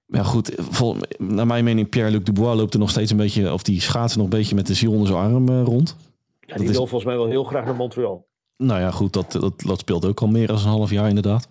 [0.07, 3.53] Maar ja, goed, vol, naar mijn mening, Pierre-Luc Dubois loopt er nog steeds een beetje,
[3.53, 5.97] of die schaatst nog een beetje met de ziel onder zijn arm eh, rond.
[6.41, 8.27] Ja, die wil volgens mij wel heel graag naar Montreal.
[8.57, 11.49] Nou ja, goed, dat, dat, dat speelt ook al meer dan een half jaar inderdaad.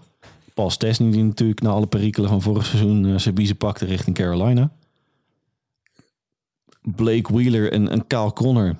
[0.58, 4.16] Paul Stesny die natuurlijk na alle perikelen van vorig seizoen uh, zijn biezen pakte richting
[4.16, 4.72] Carolina.
[6.82, 8.78] Blake Wheeler en, en Kyle Connor.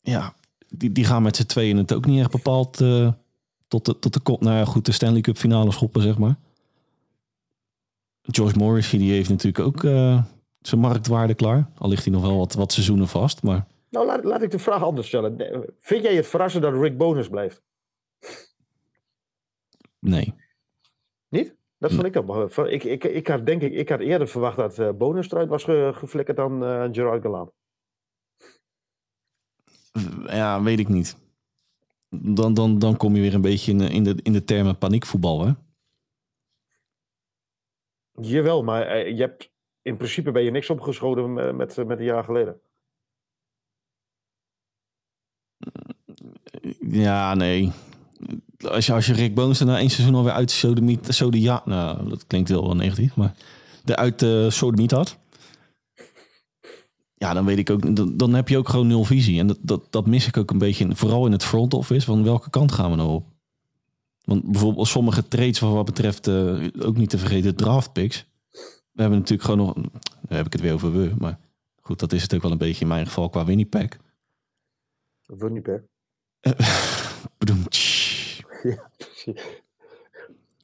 [0.00, 0.34] Ja,
[0.68, 3.12] die, die gaan met z'n tweeën het ook niet echt bepaald eh,
[3.68, 4.40] tot, de, tot de kop.
[4.40, 6.36] Nou ja, goed, de Stanley Cup finale schoppen, zeg maar.
[8.22, 10.22] Josh Morris, die heeft natuurlijk ook eh,
[10.60, 11.70] zijn marktwaarde klaar.
[11.78, 13.66] Al ligt hij nog wel wat, wat seizoenen vast, maar...
[13.90, 15.64] Nou, laat, laat ik de vraag anders stellen.
[15.80, 17.62] Vind jij het verrassend dat Rick Bonus blijft?
[19.98, 20.34] Nee.
[21.78, 22.26] Dat vond ik ook.
[22.54, 25.48] wel- Ik, ik, ik, had, denk ik, ik had eerder verwacht dat eh Bonus eruit
[25.48, 27.52] was ge, geflikkerd dan eh Gerard Gallant.
[30.26, 31.16] Ja, weet ik niet.
[32.08, 34.78] Dan, dan, dan kom je weer een beetje in, de- in, de, in de termen
[34.78, 35.52] paniekvoetbal, hè?
[38.20, 39.50] Jawel, maar eh, je hebt,
[39.82, 42.60] in principe ben je niks opgeschoten met, met, met een jaar geleden.
[46.80, 47.72] Ja, nee.
[48.66, 52.08] Als je, als je Rick Boons er na één seizoen alweer uit Sodemiet, Sodia, nou,
[52.08, 53.34] dat klinkt wel negatief, maar
[53.84, 55.18] eruit uh, Sodemiet had.
[57.14, 59.38] Ja, dan weet ik ook, dan, dan heb je ook gewoon nul visie.
[59.38, 62.06] En dat, dat, dat mis ik ook een beetje, in- vooral in het front office,
[62.06, 63.26] van welke kant gaan we nou op?
[64.24, 68.26] Want bijvoorbeeld sommige trades wat betreft, eh, ook niet te vergeten, draft picks.
[68.92, 69.74] We hebben natuurlijk gewoon nog,
[70.28, 71.38] daar heb ik het weer over we, maar
[71.80, 73.88] goed, dat is het ook wel een beetje in mijn geval qua Winnipeg.
[75.26, 75.80] Winnipeg.
[77.38, 78.07] Bedoemtsch.
[78.70, 79.42] Ja, precies.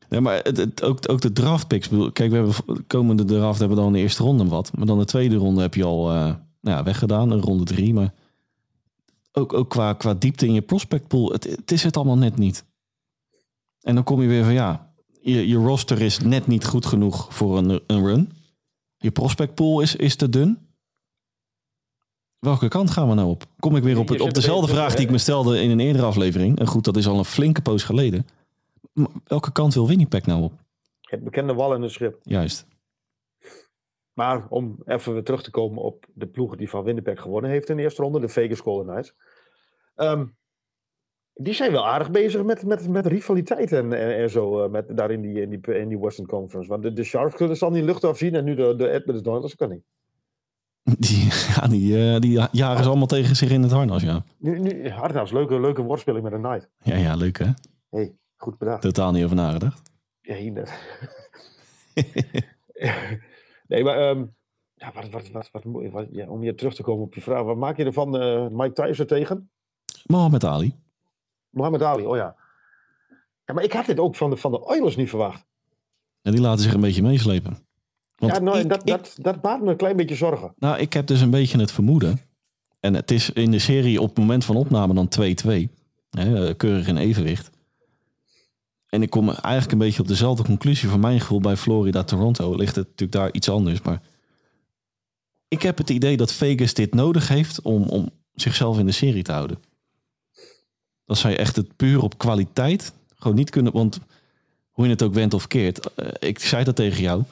[0.09, 1.89] Ja, maar het, het- ook, ook de draft picks.
[1.89, 4.77] bedoel, Kijk, we hebben de komende draft hebben we dan de eerste ronde wat.
[4.77, 6.17] Maar dan de tweede ronde heb je al eh,
[6.61, 7.95] nou ja, weggedaan, een ronde drie.
[7.95, 8.15] Maar
[9.33, 12.37] ook, ook qua, qua diepte in je prospect pool, het, het is het allemaal net
[12.37, 12.65] niet.
[13.81, 17.35] En dan kom je weer van ja, je, je roster is net niet goed genoeg
[17.35, 18.33] voor een, een run.
[18.97, 20.59] Je prospect pool is, is te dun.
[22.45, 23.43] Welke kant gaan we nou op?
[23.59, 26.05] Kom ik weer op, het, op dezelfde vraag die ik me stelde in een eerdere
[26.05, 26.59] aflevering.
[26.59, 28.27] En goed, dat is al een flinke poos geleden.
[28.93, 30.53] Maar welke kant wil Winnipeg nou op?
[31.01, 32.19] Het bekende wal in het schip.
[32.23, 32.67] Juist.
[34.13, 37.69] Maar om even weer terug te komen op de ploeg die van Winnipeg gewonnen heeft
[37.69, 39.15] in de eerste ronde, de Vegas Golden Knights.
[39.95, 40.27] Ehm,
[41.33, 44.97] die zijn wel aardig bezig met, met, met rivaliteit en, en, en zo, eh, met,
[44.97, 46.71] daar in die, in, die, in die Western Conference.
[46.71, 49.33] Want de, de Sharks kunnen ze al niet lucht afzien en nu de, de Edmonton
[49.33, 49.85] Oilers kan niet.
[50.99, 51.25] Die,
[51.57, 54.25] ja, die, eh, die jagen ze allemaal tegen zich in het harnas, ja.
[54.39, 56.71] Nu, nu Hardhouse, leuke, leuke woordspeling met een Knight.
[56.83, 57.51] Ja, ja, leuk hè?
[57.91, 58.83] hey, goed bedacht.
[58.83, 59.83] Totaal niet over nagedacht.
[60.21, 60.53] Ja, hier
[63.69, 64.25] nee, maar ehm,
[64.75, 67.43] ja, wat, wat, wat, wat, wat- ja, om hier terug te komen op je vraag.
[67.43, 69.51] Wat maak je ervan eh Mike Tyson tegen?
[70.07, 70.75] Mohamed Ali.
[71.51, 72.37] Mohamed Ali, oh ja.
[73.45, 73.55] ja.
[73.55, 75.45] Maar ik had dit ook van de, van de Oilers niet verwacht.
[76.23, 77.59] En die laten zich een beetje meeslepen.
[78.17, 80.55] Want ja, nou, ik, dat, ik- dat, dat baart me een klein beetje zorgen.
[80.59, 82.21] nou, ik heb dus een beetje het vermoeden.
[82.81, 85.69] En het is in de serie op het moment van opname dan 2-2.
[86.11, 87.51] Hè, eh, keurig in evenwicht.
[88.89, 92.55] En ik kom eigenlijk een beetje op dezelfde conclusie van mijn gevoel bij Florida-Toronto.
[92.57, 93.83] Ligt het natuurlijk daar iets anders.
[93.83, 94.01] Maar
[95.49, 99.23] ik heb het idee dat Vegas dit nodig heeft om, om zichzelf in de serie
[99.23, 99.59] te houden.
[101.05, 103.73] Dat zij echt het puur op kwaliteit gewoon niet kunnen.
[103.73, 104.01] Want
[104.71, 105.95] hoe je het ook went of keert.
[105.95, 107.23] eh, ik zei dat tegen jou.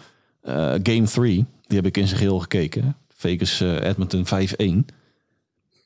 [0.42, 2.96] Eh, game 3, die heb ik in zijn geheel gekeken.
[3.08, 4.94] Vegas eh, Edmonton 5-1.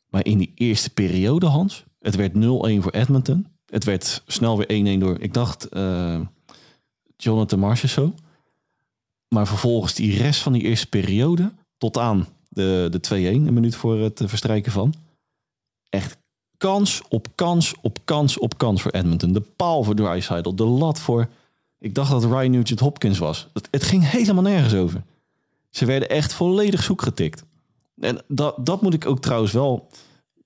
[0.09, 2.37] Maar in die eerste periode, Hans, het werd 0-1
[2.83, 3.47] voor Edmonton.
[3.67, 6.21] Het werd snel weer 1-1 door, ik dacht, eh,
[7.17, 8.21] Jonathan Marchessault.
[9.29, 13.77] Maar vervolgens die rest van die eerste periode, tot aan de, de 2-1, een minuut
[13.77, 14.95] voor het verstrijken van.
[15.89, 16.19] Echt
[16.57, 19.33] kans op kans op kans op kans voor Edmonton.
[19.33, 21.29] De paal voor Draisaitl, de lat voor...
[21.79, 23.49] Ik dacht dat Ryan Nugent Hopkins was.
[23.71, 25.05] Het, ging helemaal nergens over.
[25.71, 27.45] Ze werden echt volledig zoek getikt.
[28.01, 29.89] En dat, dat moet ik ook trouwens wel...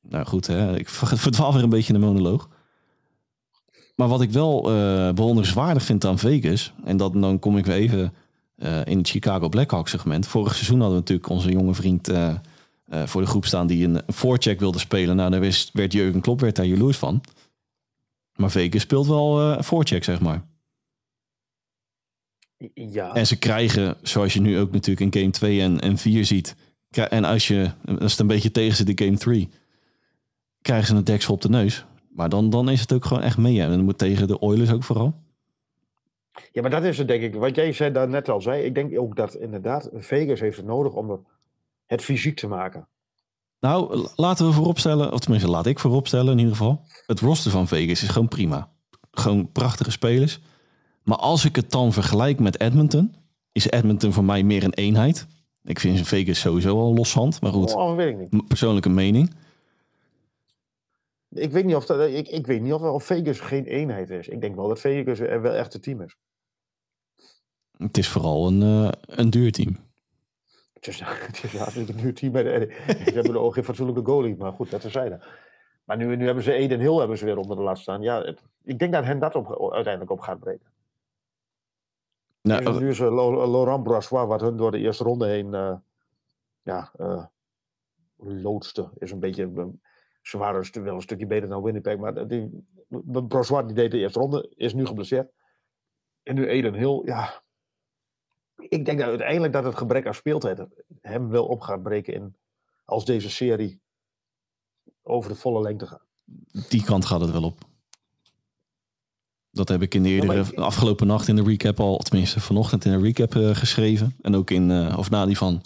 [0.03, 0.89] Nou goed, hè, ik
[1.28, 2.49] verdwaal weer een beetje in de monoloog.
[3.95, 6.72] Maar wat ik wel eh bewonderenswaardig vind aan Vegas...
[6.85, 8.12] en dat, dan kom ik weer even
[8.57, 10.26] eh, in het Chicago Blackhawks segment.
[10.26, 12.35] Vorig seizoen hadden we natuurlijk onze jonge vriend eh,
[13.05, 13.66] voor de groep staan...
[13.66, 15.16] die een, voorcheck wilde spelen.
[15.16, 15.41] Nou, daar
[15.72, 17.20] werd Jurgen Klopp werd daar jaloers van.
[18.37, 20.50] Maar Vegas speelt wel voorcheck, zeg maar.
[22.75, 26.25] Ja, En ze krijgen, zoals je nu ook natuurlijk in game 2 en, en 4
[26.25, 26.57] ziet.
[26.91, 29.49] En als, je, als het een beetje tegen zit in game 3,
[30.63, 31.85] krijgen ze een deksel op de neus.
[32.09, 33.61] Maar dan, dan is het ook gewoon echt mee.
[33.61, 35.15] En dan moet tegen de Oilers ook vooral.
[36.53, 37.35] ja, maar dat is het denk ik.
[37.35, 38.63] Wat jij zei daar net al zei.
[38.63, 41.27] Ik denk ook dat inderdaad Vegas heeft het nodig om
[41.87, 42.89] het fysiek te maken.
[43.61, 46.85] Nou, laten we vooropstellen, of tenminste laat ik vooropstellen in ieder geval.
[47.07, 48.71] Het roster van Vegas is gewoon prima.
[49.11, 50.41] Gewoon prachtige spelers.
[51.11, 53.15] Maar als ik het dan vergelijk met Edmonton,
[53.53, 55.27] is Edmonton voor mij meer een eenheid.
[55.65, 58.47] Ik vind Vegas sowieso al loshand, maar goed, Oh, weet ik niet.
[58.49, 59.35] persoonlijke mening.
[61.29, 64.29] Ik weet niet of, dat, ik, ik weet niet of, of Vegas geen eenheid is.
[64.29, 66.17] Ik denk wel dat Vegas er wel echt een team is.
[67.77, 69.77] Het is vooral een, eh, een duur team.
[70.75, 72.75] Het is, het is een nieuw team de.
[72.87, 75.25] Ze hebben ook geen fatsoenlijke goalie, maar goed, dat terzijde.
[75.85, 78.03] Maar nu, nu hebben ze Eden Hill hebben ze weer onder de lat staan.
[78.03, 80.67] Ja, het- ik denk dat hen dat op, uiteindelijk op gaat breken.
[82.43, 85.55] Nou, nu, nu is eh, Lo- Laurent Brassois, wat hun door de eerste ronde heen.
[85.55, 85.76] eh,
[86.62, 87.24] ja, eh
[88.16, 88.91] loodste.
[88.95, 89.53] Is een beetje.
[89.57, 89.64] eh,
[90.22, 92.66] ze waren wel een stukje beter dan Winnipeg, maar die,
[93.28, 95.32] Brassois die deed de eerste ronde, is nu geblesseerd.
[96.22, 97.43] En nu Eden Hill, ja.
[98.57, 100.66] Ik denk dat uiteindelijk dat het gebrek aan speeltijd
[101.01, 102.36] hem wel op gaat breken in,
[102.84, 103.80] als deze serie
[105.03, 106.07] over de volle lengte gaat.
[106.68, 107.59] die kant gaat het wel op.
[109.53, 112.85] Dat heb ik in de Ja, eerdere, afgelopen nacht in de recap al, tenminste vanochtend
[112.85, 114.17] in de recap eh, geschreven.
[114.23, 115.63] En ook in, eh, of na die van,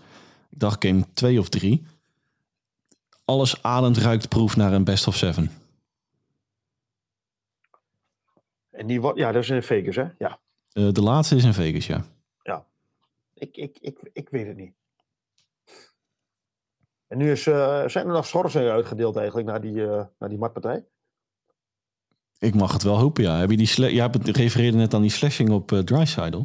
[0.50, 1.86] ik dacht game 2 of 3.
[3.24, 5.50] Alles ademt, ruikt, proef naar een best of seven.
[8.70, 10.06] En die wordt, ja, dat is in Vegas, hè?
[10.18, 10.38] Ja.
[10.72, 12.04] Eh, de laatste is in Vegas, ja.
[13.36, 14.74] Ik, ik, ik, ik weet het niet.
[17.06, 19.74] En nu is, zijn er nog schorsingen uitgedeeld eigenlijk naar die,
[20.18, 20.84] naar die matpartij?
[22.44, 23.36] Ik mag het wel hopen, ja.
[23.38, 26.42] Heb je die sla- Jij hebt- refereerde net aan die slashing op uh, Dreisaitl.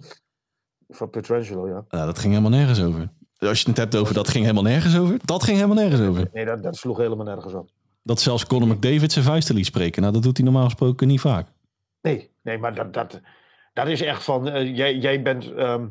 [0.89, 1.85] Van Petrangelo, ja.
[1.89, 3.09] Ja, dat ging helemaal nergens over.
[3.37, 5.19] Als je het hebt over dat ging helemaal nergens over.
[5.25, 6.29] Dat ging helemaal nergens over.
[6.33, 7.69] Nee, dat, dat sloeg helemaal nergens op.
[8.03, 10.01] Dat zelfs Conor McDavid zijn vuisten liet spreken.
[10.01, 11.47] Nou, dat doet hij normaal gesproken niet vaak.
[12.01, 13.19] Nee, nee maar dat, dat,
[13.73, 14.49] dat is echt van...
[14.49, 15.85] eh, jij, jij bent ehm,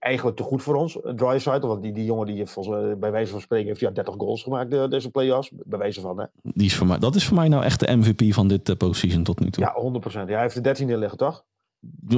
[0.00, 1.66] eigenlijk te goed voor ons, Dryside.
[1.66, 3.66] Want die, die jongen die heeft volgens mij, bij wijze van spreken...
[3.66, 5.50] heeft ja 30 goals gemaakt de, deze play-offs.
[5.52, 6.24] Bij wijze van, hè.
[6.42, 8.76] Die is voor mij, dat is voor mij nou echt de MVP van dit uh,
[8.76, 9.64] postseason tot nu toe.
[9.64, 10.12] Ja, 100%.
[10.12, 11.44] Ja, hij heeft de 13 neerleggen, toch?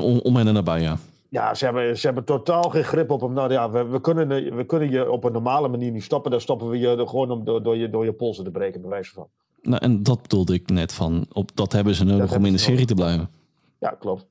[0.00, 0.96] Om, om en nabij, ja.
[1.28, 3.32] Ja, ze hebben, ze hebben totaal geen grip op hem.
[3.32, 6.30] Nou ja, we, we, kunnen, we kunnen je op een normale manier niet stoppen.
[6.30, 8.90] Dan stoppen we je gewoon om door, door, je, door je polsen te breken, bij
[8.90, 9.28] wijze van.
[9.62, 12.58] Nou, en dat bedoelde ik net van, op, dat hebben ze nodig om in de
[12.58, 12.88] serie nodig.
[12.88, 13.30] te blijven.
[13.78, 14.26] Ja, klopt.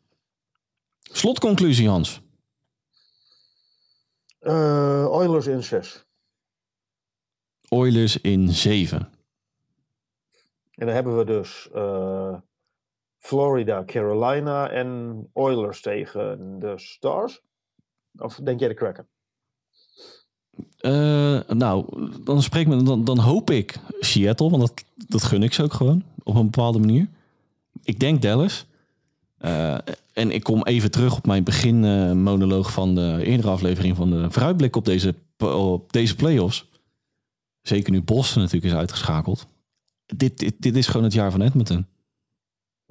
[1.01, 2.21] Slotconclusie, Hans.
[4.41, 6.05] Uh, Oilers in 6.
[7.69, 8.99] Oilers in 7.
[10.71, 12.37] En dan hebben we dus uh,
[13.17, 17.41] Florida, Carolina en Oilers tegen de Stars.
[18.17, 19.07] Of denk jij de Kraken?
[20.81, 21.85] Uh, nou,
[22.23, 25.73] dan, spreek me, dan, dan hoop ik Seattle, want dat, dat gun ik ze ook
[25.73, 27.07] gewoon op een bepaalde manier.
[27.83, 28.65] Ik denk Dallas.
[29.39, 29.77] Uh,
[30.13, 34.75] en ik kom even terug op mijn beginmonoloog van de eerdere aflevering van de vooruitblik
[34.75, 36.69] op deze, op deze playoffs.
[37.61, 39.47] Zeker nu Boston natuurlijk is uitgeschakeld.
[40.05, 41.85] Dit, dit, dit is gewoon het jaar van Edmonton.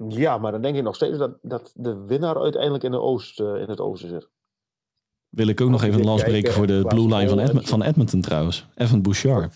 [0.07, 3.39] Ja, maar dan denk ik nog steeds dat, dat de winnaar uiteindelijk in, de oost,
[3.39, 4.27] uh, in het oosten zit.
[5.29, 7.81] Wil ik ook nog even een lans breken voor de blue line van, Edmonton, van
[7.83, 8.65] Edmonton trouwens.
[8.75, 9.55] Evan Bouchard.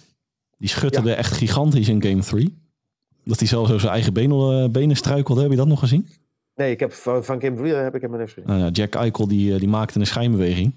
[0.57, 1.15] Die schutterde ja.
[1.15, 2.57] echt gigantisch in game 3.
[3.23, 5.41] Dat hij zelfs zo zijn eigen benen, benen struikelde.
[5.41, 6.07] Heb je dat nog gezien?
[6.55, 8.49] Nee, ik heb van, van game 3 heb ik hem niks gezien.
[8.49, 10.75] Nou ja, Jack Eichel die, die maakte een schijnbeweging.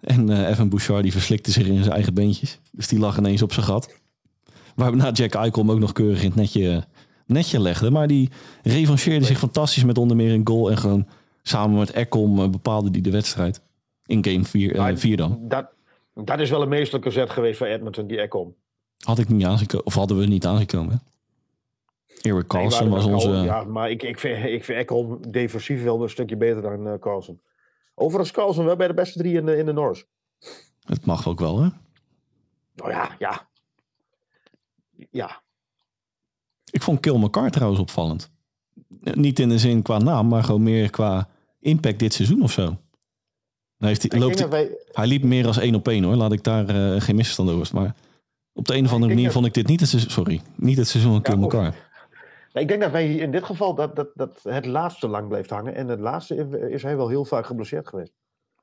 [0.00, 2.60] En uh, Evan Bouchard die verslikte zich in zijn eigen beentjes.
[2.72, 4.00] Dus die lag ineens op zijn gat.
[4.74, 6.84] Waarna Jack Eichel hem ook nog keurig in het netje,
[7.26, 7.90] netje legde.
[7.90, 8.30] Maar die
[8.62, 10.70] revancheerde zich fantastisch met onder meer een goal.
[10.70, 11.06] En gewoon
[11.42, 13.60] samen met Ekholm uh, bepaalde die de wedstrijd.
[14.06, 15.38] In game 4 uh, vier dan.
[15.40, 15.66] Dat,
[16.14, 18.54] dat is wel een meestelijke zet geweest van Edmonton, die Ekholm.
[18.98, 19.86] Had ik niet aangekomen.
[19.86, 21.02] Of hadden we niet aangekomen.
[22.22, 23.28] Eric Carlson nee, was onze...
[23.28, 26.86] Al, ja, maar ik, ik vind, ik vind Ekholm defensief wel een stukje beter dan
[26.86, 27.40] uh, Carlson.
[27.94, 30.04] Overigens Carlson wel bij de beste drie in de, in de Norris.
[30.82, 31.68] Het mag ook wel, hè?
[32.74, 33.48] Nou ja, ja.
[35.10, 35.42] Ja.
[36.70, 38.30] Ik vond Kill McCarr trouwens opvallend.
[38.98, 41.28] Niet in de zin qua naam, maar gewoon meer qua
[41.60, 42.62] impact dit seizoen of zo.
[42.62, 44.70] Nou heeft hij, loopt hij, wij...
[44.92, 46.14] hij liep meer als één op één hoor.
[46.14, 47.74] Laat ik daar uh, geen misverstand over.
[47.74, 47.94] Maar
[48.52, 50.10] op de een of andere manier vond ik dit niet het seizoen.
[50.10, 51.90] Sorry, niet het seizoen van Kill ja, McCarr.
[52.52, 55.74] Ik denk dat wij in dit geval dat, dat, dat het laatste lang blijft hangen.
[55.74, 56.34] En het laatste
[56.70, 58.12] is hij wel heel vaak geblesseerd geweest.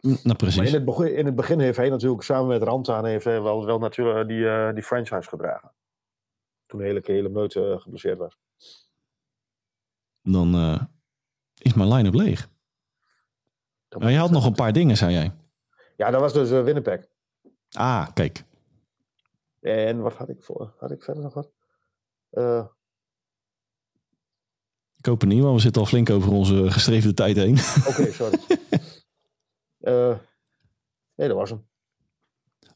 [0.02, 0.58] Nou, precies.
[0.58, 3.42] Maar in het, begin, in het begin heeft hij natuurlijk samen met Rantaan heeft hij
[3.42, 5.72] wel, wel natuurlijk die, uh, die franchise gedragen.
[6.66, 8.40] Toen hele hele meut uh, geblesseerd was.
[10.22, 10.82] Dan uh,
[11.58, 12.50] is mijn line-up leeg.
[13.90, 15.32] Nou, je had nog een paar dingen, zei jij.
[15.96, 17.08] Ja, dat was dus Winnipeg.
[17.72, 18.44] Ah, kijk.
[19.60, 20.74] En wat had ik voor?
[20.78, 21.52] Had ik verder nog wat?
[25.00, 27.58] Ik hoop het niet, want we zitten al flink over onze gestreefde tijd heen.
[27.78, 28.40] Oké, okay, sorry.
[29.80, 30.16] uh,
[31.16, 31.68] nee, dat was hem.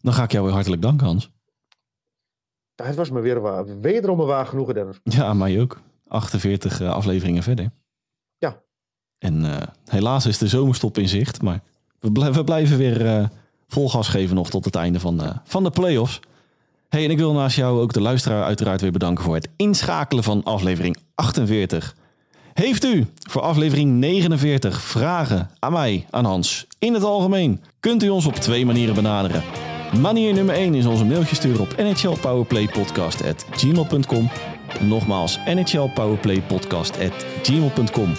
[0.01, 1.31] Dan ga ik jou weer hartelijk danken, Hans.
[2.75, 3.79] Ja, het was me weer waar.
[3.79, 4.99] Wederom een waar genoegen, Dennis.
[5.03, 5.81] Ja, mij ook.
[6.07, 7.71] 48 uh, afleveringen verder.
[8.37, 8.63] Ja.
[9.17, 11.61] En uh, helaas is de zomerstop in zicht, maar
[11.99, 13.29] we, bl we blijven weer
[13.67, 16.19] vol gas geven nog tot het einde van de, van de play-offs.
[16.89, 20.23] Hey, en ik wil naast jou ook de luisteraar uiteraard weer bedanken voor het inschakelen
[20.23, 21.95] van aflevering 48.
[22.53, 28.09] Heeft u voor aflevering 49 vragen aan mij, aan Hans, in het algemeen, kunt u
[28.09, 29.43] ons op twee manieren benaderen.
[30.01, 34.29] Manier nummer 1 is onze mailtje sturen op nhlpowerplaypodcast.gmail.com
[34.79, 38.13] Nogmaals, nhlpowerplaypodcast.gmail.com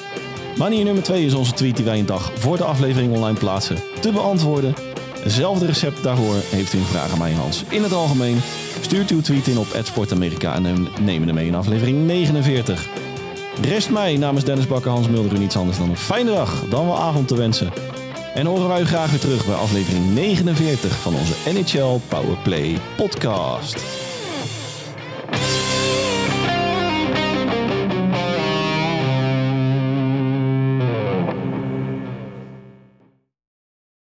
[0.59, 3.76] Manier nummer 2 is onze tweet die wij een dag voor de aflevering online plaatsen
[4.01, 4.74] te beantwoorden.
[5.22, 7.64] Hetzelfde recept daarvoor heeft u een vraag aan mij Hans.
[7.68, 8.39] In het algemeen
[8.80, 12.89] stuurt uw tweet in op @sportamerika en nemen ermee in aflevering 49.
[13.63, 16.87] Rest mij namens Dennis Bakker, Hans Mulder u niets anders dan een fijne dag, dan
[16.87, 17.73] wel avond te wensen.
[18.35, 24.04] En horen wij u graag weer terug bij aflevering 49 van onze NHL Powerplay podcast.